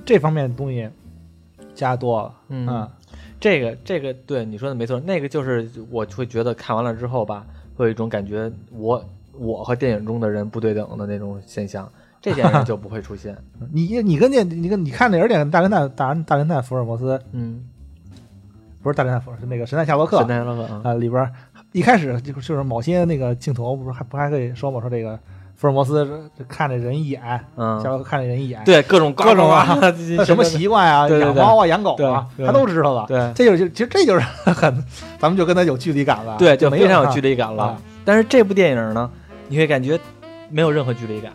[0.05, 0.89] 这方面的东西
[1.73, 2.67] 加多了，嗯。
[2.67, 2.89] 嗯，
[3.39, 7.45] 这个这个对你说的没错，那个就是我会觉得看完了之后吧，
[7.75, 11.91] 会有一种感觉我我和电影中的人不对等的那种现象，
[12.21, 13.35] 这电影就不会出现。
[13.73, 17.19] 你你跟那你跟你看那而且大侦探大大侦探福尔摩斯。
[17.31, 17.63] 嗯，
[18.83, 20.19] 不是大侦探福尔，是那个神探夏洛克。
[20.19, 21.31] 神探夏洛克啊，啊，里边
[21.71, 25.19] 一开始就就是某些那个镜头不是还不还可以说吗，说这个
[25.61, 27.21] 福尔摩斯看着人一眼，
[27.55, 29.77] 嗯夏，洛克看着人一眼，对各种各种啊
[30.25, 33.05] 什么习惯啊，养猫啊，养狗啊，他都知道了。
[33.07, 34.83] 对这就是其实这就是 很，
[35.19, 36.35] 咱们就跟他有距离感了。
[36.39, 37.81] 对，就没非常有距离离感了啊。
[38.03, 39.07] 但是这部电影呢，
[39.49, 39.99] 你会感觉
[40.49, 41.31] 没有任何距离感，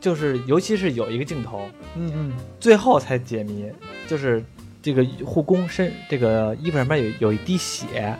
[0.00, 1.62] 就是尤其是有一个镜头，
[1.96, 3.68] 嗯嗯，最后才解谜，
[4.06, 4.40] 就是
[4.80, 8.16] 这个护工身这个衣服上面有有一滴血，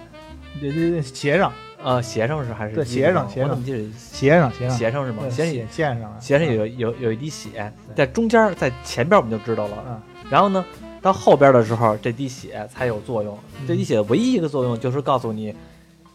[0.61, 1.53] 这这鞋上
[1.83, 4.79] 呃，鞋上是还是对鞋上鞋上我怎么记得鞋上鞋上。
[4.79, 5.23] 鞋上是吗？
[5.31, 10.01] 鞋上线线上啊，鞋上有有有一滴血，在中间在前边我们就知道了，嗯。
[10.31, 10.65] 然后呢，
[11.01, 13.39] 到后边的时候这滴血才有作用。
[13.61, 13.67] 嗯。
[13.67, 15.55] 这滴血唯一一个作用就是告诉你，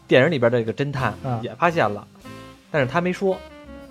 [0.06, 1.40] 电影里边的这个侦探嗯。
[1.42, 2.06] 也发现了，
[2.70, 3.36] 但是他没说。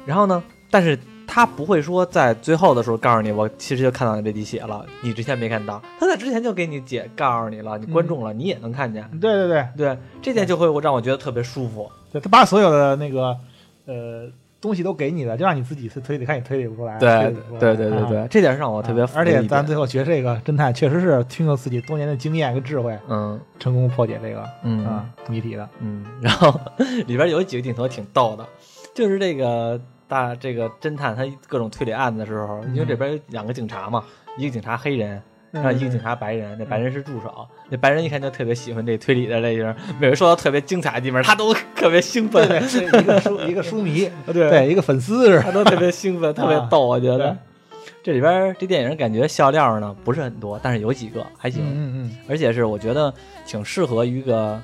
[0.05, 0.97] 然后呢，但是
[1.35, 5.81] 他不会说在最后的时候告诉你，我其实就看到你这滴血了，你之前没看到。
[5.99, 9.05] 他在之前就给你解告诉你了，你观众了，你也能看见。
[9.19, 11.91] 对对对对，这点就会让我觉得特别舒服。
[12.09, 13.35] 对，他把所有的那个
[13.85, 14.29] 呃
[14.61, 16.97] 东西都给你了，就让你自己去推理，看你推理不出来。
[16.97, 19.03] 推对对对对啊对，这点是让我特别。
[19.13, 25.67] 而且咱最后觉得这个侦探确实是听了自己多年的经验跟智慧，嗯成功破解这个嗯啊谜题的。
[25.81, 26.57] 嗯，然后
[27.07, 28.47] 里边有几个镜头挺逗的，
[28.93, 29.77] 就是这个
[30.07, 34.03] 大这个侦探他各种推理案子的时候，因为这边有两个警察嘛，
[34.37, 45.43] 一个警察黑人，然后一个警察白人，那白人是助手，那白人一看就特别喜欢这推理的类型，每回说到特别精彩的地方，他都特别兴奋，对对，一个书一个书迷， 对对一个粉丝是吧？
[45.45, 47.35] 他都特别兴奋， 特别逗，我觉得。
[48.03, 53.11] 这里边这电影感觉笑料呢不是很多，但是有几个还行，嗯嗯而且是我觉得
[53.47, 54.61] 挺适合于一个，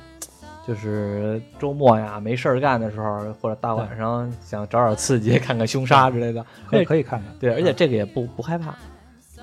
[0.73, 6.39] 就是周末呀没事儿干的时候，或者大晚上想找点刺激，看看凶杀之类的。
[6.41, 7.27] 嗯，可以可以看看。
[7.41, 8.73] 对，而且这个也不不害怕，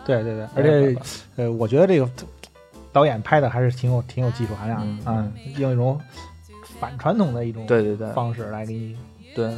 [0.06, 0.96] 对对对，而且
[1.36, 2.08] 呃，我觉得这个
[2.94, 6.00] 导演拍的还是挺有挺有技术含量嗯的啊，用一种
[6.80, 8.96] 反传统的一种对对对方式来给你
[9.34, 9.52] 对，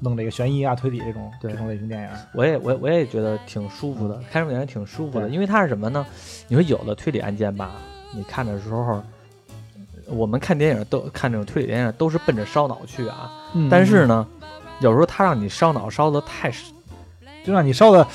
[0.00, 2.08] 弄这个悬疑啊、推理这种对这种类型电影。
[2.32, 6.06] 我也我我也觉得挺舒服的，看这部电影挺舒服的，因为它是什么呢？
[6.48, 7.72] 你说有的推理案件吧，
[8.14, 9.02] 你看的时候。
[10.06, 13.68] 我们看电影都看这种推理电影都是奔着烧脑去啊，嗯。
[13.70, 14.26] 但是呢，
[14.80, 16.50] 有时候他让你烧脑烧的太
[17.44, 18.06] 就让你烧的，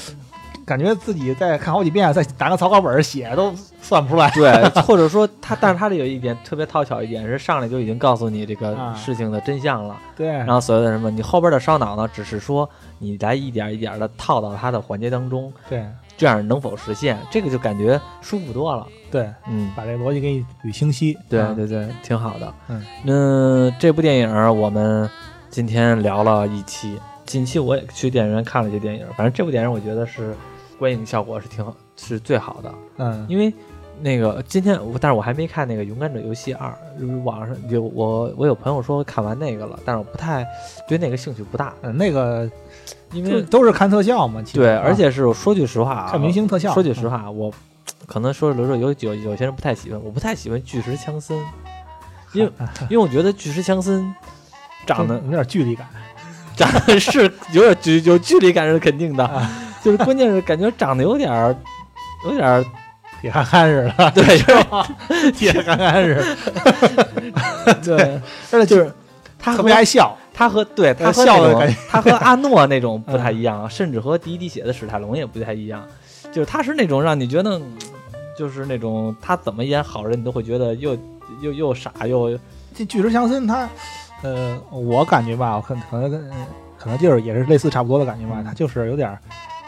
[0.66, 4.30] 感觉自己再看好几遍，再拿个草稿本儿写都算不出来。
[4.32, 8.94] 对，或者说他，但是他这有一点特别讨巧一点是上来就已经告诉你这个啊。
[8.96, 12.68] 事情的真相了，对，然后所谓的什么，你后边的烧脑呢，只是说
[12.98, 15.86] 你来一点一点的套到他的环节当中，对
[16.20, 18.86] 这样能否实现，这个就感觉舒服多了。
[19.10, 21.14] 对，嗯，把这逻辑给你捋清晰。
[21.14, 22.54] 啊对对对，挺好的。
[22.68, 25.10] 嗯，那这部电影我们
[25.50, 30.36] 今天聊了一期，近期我也去电影院看了一些电影，反正这部电影我觉得是
[30.78, 32.74] 观影效果是挺好，是最好的。
[32.98, 33.54] 嗯，因为
[34.02, 36.74] 那个今天我，但是我还没看那个《勇敢者游戏二》，
[37.24, 40.46] 网上有我我有朋友说看完那个了，但是我不太
[40.88, 42.50] 对那个兴趣不大，嗯那个
[43.12, 46.74] 因为都是看特效嘛，其实对，啊而且是我说句实话啊，看明星特效。
[46.74, 47.52] 说句实话，我
[48.08, 51.38] 可能说有有有有些人不太喜欢，我不太喜欢巨石强森，
[52.34, 52.52] 因为
[52.90, 54.14] 因为我觉得巨石强森
[54.86, 55.88] 长得嗯有点距离感。
[56.56, 59.50] 长得是有点距有距离感是肯定的，啊
[59.82, 61.56] 就是关键是感觉长得有点儿
[62.26, 62.66] 有点儿
[63.20, 64.88] 铁憨憨似的， 对，是吧
[65.36, 66.38] 铁憨憨似
[67.66, 68.92] 的， 对，而且就是
[69.38, 70.16] 他特别爱笑。
[70.34, 75.86] 他和对他和笑的感觉他和阿诺那种不太一样，甚至和第一滴血的史泰龙也不太一样，
[76.32, 77.78] 就是他是那种让你觉得，嗯
[78.38, 80.98] 就是那种他怎么演好人，你都会觉得又
[81.42, 82.40] 又又傻又
[82.74, 83.68] 这巨石强森他，
[84.22, 86.30] 呃，我感觉吧，我可可能跟
[86.78, 89.20] 可能就是也是类似差不多的感觉吧，嗯他就是有点儿，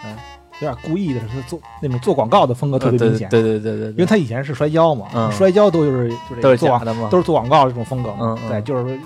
[0.05, 0.15] 嗯、
[0.61, 5.31] 有点故意的是做那种做广告的风格特别明显，对对对对对，因为他以前是摔跤嘛，嗯。
[5.31, 8.99] 摔跤都就是是做的嘛，都是做广告这种风格嘛，对，就是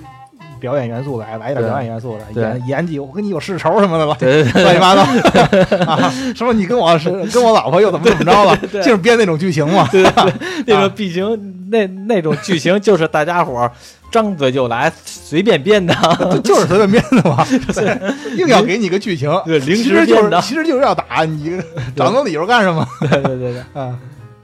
[0.66, 4.18] 表演元素来来一点表演元素来对演演技，我跟你有世仇什么的吧。
[4.20, 5.04] 对对对乱七八糟
[5.86, 6.12] 啊！
[6.36, 8.58] 什么你跟我是跟我老婆又怎么怎么着了？
[8.72, 9.88] 对就是编那种剧情嘛。
[9.92, 10.34] 对对，
[10.66, 13.72] 那种剧情那那种剧情就是大家伙儿
[14.10, 15.94] 张嘴就来，随便编的，
[16.34, 17.46] 就就是随便编的嘛，
[17.76, 21.62] 对，硬要给你个剧情，对临其实就是其实就是要打你，
[21.96, 22.84] 找那理由干什么？
[23.02, 23.60] 对对对对。
[23.80, 23.96] 啊，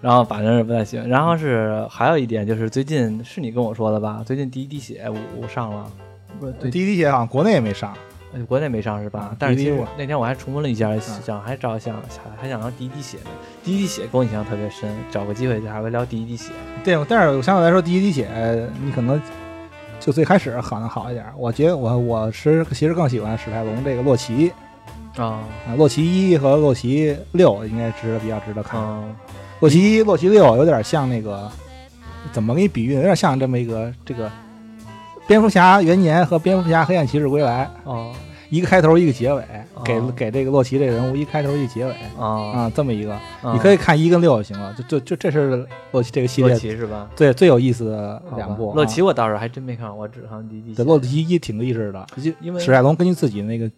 [0.02, 1.08] 然后反正是不太行。
[1.08, 4.22] 然后是还有一点就是最近是你跟我说的吧？
[4.26, 5.06] 最近第一滴血
[5.40, 5.86] 我上了，
[6.42, 7.96] 不对，第一滴血好像国内也没上，
[8.34, 9.36] 呃国内没上是吧啊？
[9.38, 11.96] 但是其实我那天我还重温了一下，想还找想
[12.36, 13.30] 还想聊第一滴血呢。
[13.64, 16.52] 第一滴血给我印象特别深，找个机会还会聊第一滴血。
[16.84, 18.28] 对，但是相对来说，第一滴血
[18.84, 19.22] 你可能
[20.00, 21.24] 就最开始可能好一点。
[21.38, 24.52] 我觉得我我是其实更喜欢史泰龙这个洛奇
[25.16, 28.82] 啊啊，洛奇一和洛奇六应该值得比较值得看。
[28.82, 29.04] 啊
[29.60, 31.48] 洛奇一、洛奇六有点像那个
[32.32, 32.96] 怎么给你比喻？
[32.96, 34.28] 有点像这么一个这个
[35.28, 37.70] 蝙蝠侠元年和蝙蝠侠黑暗骑士归来。
[37.84, 38.14] 哦
[38.52, 39.42] 一个开头一个结尾，
[39.82, 47.10] 给哦给这个洛奇这个人物一开头一个结尾啊，啊，这么一个，啊你可以看一跟六就行了，就就就这是洛奇这个系洛列奇是吧？
[47.16, 48.76] 最最有意思的两部啊。
[48.76, 50.76] 洛奇我倒是还真没看，我只看第一季。
[50.76, 53.72] 对洛奇一挺励志的，就因为史泰龙根据自己那个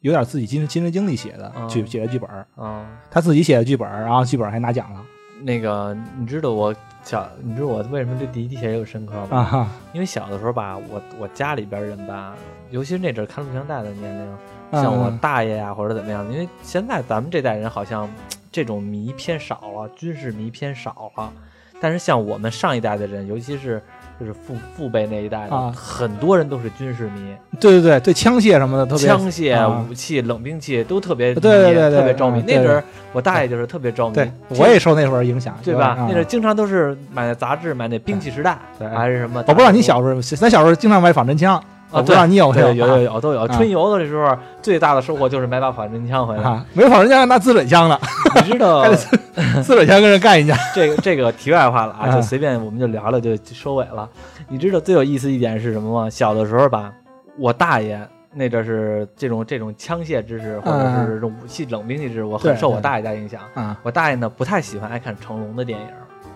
[0.00, 5.00] 有点自己亲亲身经历写的哦剧写的剧本，啊，他自己写的剧本，然后剧本还拿奖了
[5.44, 6.74] 那个你知道我
[7.06, 9.38] 小，你知道我为什么对第一滴血有深刻吗？
[9.38, 12.34] 啊哈因为小的时候吧，我我家里边人吧，
[12.70, 14.36] 尤其是那阵儿看录像带的年龄，
[14.72, 18.10] 嗯像我大爷呀、或者怎么样的，因为现在咱们这代人好像
[18.50, 21.32] 这种迷偏少了，军事迷偏少了。
[21.80, 23.80] 但是像我们上一代的人，尤其是
[24.18, 25.72] 就是父父辈那一代的，啊。
[25.76, 29.86] 很多人都是军事迷，对对对对，枪械什么的特别枪械、啊。
[29.88, 32.42] 武器、冷兵器都特别迷，对对对对特别着迷。
[32.46, 34.16] 那阵儿我大爷就是特别着迷，
[34.58, 35.88] 我也受那会儿影响，对吧？
[35.88, 39.44] 啊那阵儿经常都是买那杂志，买那兵器时代，对还是什么？
[39.46, 43.42] 我不知道你小时候，咱小时候经常买仿真枪，我啊，不知道你有有啊有有都有。
[43.42, 46.42] 啊春游的时候，最大的收获就是买把仿真枪回来。
[46.42, 48.00] 啊，没仿真枪拿自准枪了，
[48.44, 48.84] 你知道
[49.62, 54.08] 自准枪跟人干一架这个这个题外话了啊，啊就随便我们就聊聊就就收尾了。
[54.48, 56.10] 你知道最有意思一点是什么吗？
[56.10, 56.92] 小的时候吧，
[57.38, 58.00] 我大爷
[58.32, 63.40] 那阵是这种这种枪械知识或者是这种武器冷兵器知识，我很对对受我大爷家影响。
[63.54, 65.86] 啊我大爷呢不太喜欢爱看成龙的电影，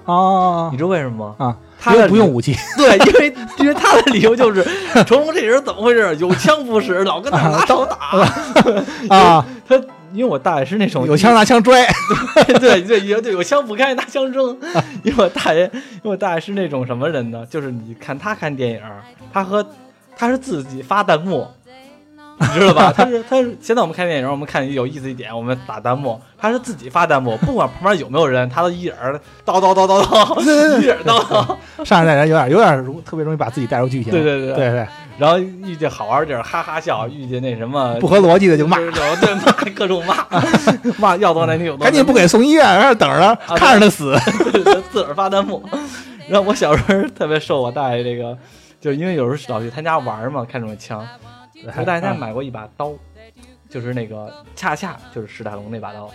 [0.05, 1.47] 哦你知道为什么吗？
[1.47, 4.63] 啊，他不用武器 对，因为因为他的理由就是
[5.05, 6.17] 成龙这人怎么回事？
[6.17, 7.97] 有枪不使，老跟那儿拿手打。
[9.15, 9.77] 啊，他
[10.13, 11.87] 因为我大爷是那种有枪拿枪拽
[12.59, 14.57] 对对有对有枪不开拿枪扔，
[15.05, 17.47] 因为我大爷因为我大爷是那种什么人呢？
[17.49, 18.81] 就是你看他看电影，
[19.33, 19.65] 他和
[20.17, 21.47] 他是自己发弹幕。
[22.41, 22.93] 你知道吧？
[22.97, 30.41] 他是他是现在我们看电影，我们看有意思一点，我们打弹幕，他是自己发弹幕，不管旁边有没有人，他都一人儿叨叨叨叨叨，
[30.81, 31.85] 一人儿叨叨。
[31.85, 34.87] 上一代人有点有点容特别容易把自己带入剧情，对对对对对，
[35.19, 40.27] 然后遇见好玩地儿哈哈笑，遇见那什么不合逻辑的就骂，对对骂各种骂，
[40.99, 44.17] 骂要多难听有多难听赶紧不给送医院，在那等着，啊看着他死。
[44.91, 45.63] 自个儿发弹幕。
[46.29, 48.37] 然后我小时候特别受我大爷这个，
[48.81, 51.05] 就因为有时候老去他家玩嘛，看这种枪，
[51.65, 52.93] 我大爷家买过一把刀，
[53.69, 56.11] 就是那个恰恰就是史泰龙那把刀，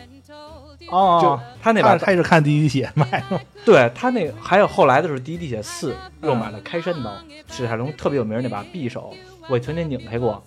[0.80, 7.14] 就哦，他那把刀，他也是看第一血买的， 对他那个还有后来的时候，第一滴血四又嗯买了开山刀，
[7.50, 9.14] 史泰龙特别有名那把匕首，
[9.50, 10.43] 我曾经拧开过。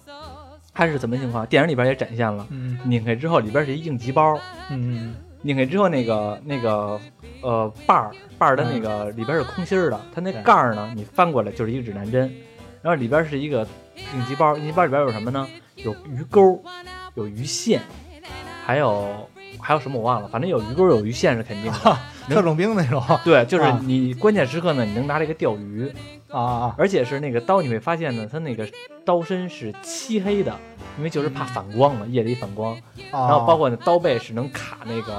[0.75, 1.45] 它是怎么情况？
[1.47, 4.39] 电影里边也展现了，嗯拧开之后里边是一应急包，
[4.71, 7.01] 嗯拧开之后，那个那个
[7.43, 12.33] 呃把儿把儿的那个里边是空心儿的，它那盖儿呢，你翻过来就是一个指南针，
[12.81, 13.67] 然后里边是一个
[14.15, 15.47] 应急包，应急包里边有什么呢？
[15.77, 16.63] 有鱼钩，
[17.15, 17.83] 有鱼线，
[18.65, 19.29] 还有
[19.61, 21.99] 还有什么我忘了，反正有鱼钩有鱼线是肯定的。
[22.35, 25.91] 特种兵那种对，就是啊你关键时刻呢，你能拿这个钓鱼，
[26.31, 28.67] 啊啊而且是那个刀，你会发现呢，它那个
[29.05, 30.55] 刀身是漆黑的，
[30.99, 32.75] 因为就是怕反光嘛，夜里反光。
[33.11, 35.15] 啊，然后包括那刀背是能卡那个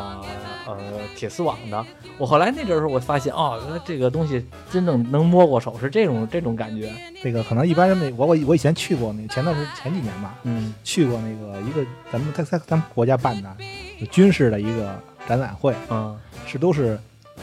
[0.68, 0.78] 呃
[1.16, 1.86] 铁丝网的。
[2.20, 6.92] 我后来那阵儿时候我发现哦，原来这个东西真正能摸过手是这种这种感觉。
[7.24, 13.56] 这个可能一般人没我我我以前去过那个前段时前几年吧，嗯去过那个一个咱们在在咱们国家办的
[14.12, 14.94] 军事的一个
[15.28, 16.16] 展览会，嗯
[16.50, 17.00] 是都是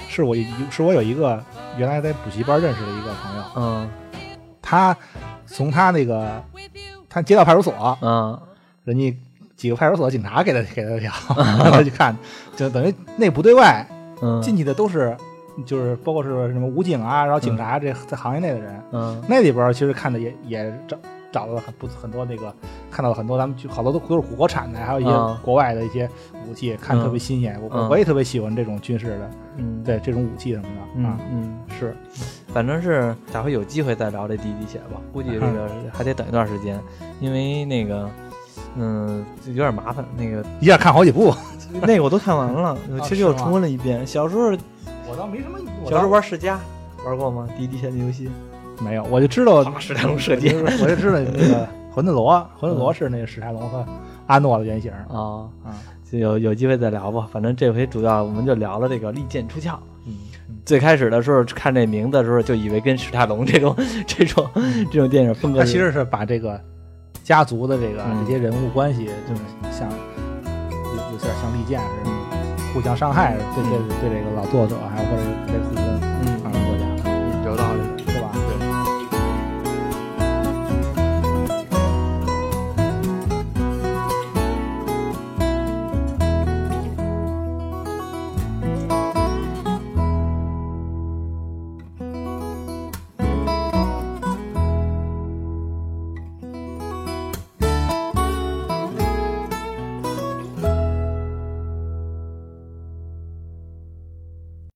[0.08, 1.40] 是我一是我有一个
[1.78, 3.90] 原来在补习班认识的一个朋友，嗯。
[4.60, 4.96] 他
[5.46, 6.42] 从他那个
[7.08, 8.36] 他接到派出所，嗯。
[8.82, 9.16] 人家
[9.56, 12.16] 几个派出所警察给他给他票， 让他去看，
[12.56, 13.86] 就等于那部对外
[14.22, 15.16] 嗯进去的都是
[15.64, 19.22] 就是包括是什么武警啊，然后警察这在行业内的人，嗯。
[19.28, 20.96] 那里边其实看的也也找
[21.32, 22.52] 找到了很不很多那个
[22.96, 26.08] 看到了很多咱们就好多都都是国产的，还有一些啊国外的一些
[26.48, 27.60] 武器，看特别新鲜。
[27.62, 31.18] 我嗯我也特别喜欢这种军事的，嗯对这种武器什么的嗯啊。
[31.30, 31.94] 嗯是，
[32.54, 36.80] 反正是下回有机会再聊这第一滴血吧，估计这个还得等一段时间，
[37.20, 38.08] 因为那个。
[38.78, 40.04] 嗯，有点麻烦。
[40.18, 41.34] 那个一下看好几部，
[41.80, 44.06] 那个我都看完了， 其实又重温了一遍。
[44.06, 44.50] 小时候
[45.08, 46.60] 我倒没什么，小时候玩世嘉，
[47.02, 47.48] 玩过吗？
[47.56, 48.28] 第一滴血的游戏。
[48.82, 51.66] 没有，我就知道啪史泰龙射击我就知道那个
[51.96, 53.82] 魂斗罗，魂斗罗是那个史泰龙和
[54.26, 55.72] 阿诺的原型啊，啊。
[56.04, 57.26] 就有有机会再聊吧。
[57.32, 59.78] 反正这回主要我们就聊了这个利剑出鞘。
[60.04, 60.14] 嗯，
[60.62, 63.74] 最开始的时候看这名字的时候，就以为跟史泰龙这种
[64.06, 64.46] 这种
[64.92, 66.04] 这种电影风格，他其实是。
[66.04, 66.60] 把这个
[67.24, 68.26] 家族的这个嗯。
[68.26, 69.40] 这些人物关系，就是
[69.72, 72.10] 像有有点像利剑似的，
[72.74, 75.82] 互相伤害，对对对这个老作者还有或者这个护工，
[76.26, 76.35] 嗯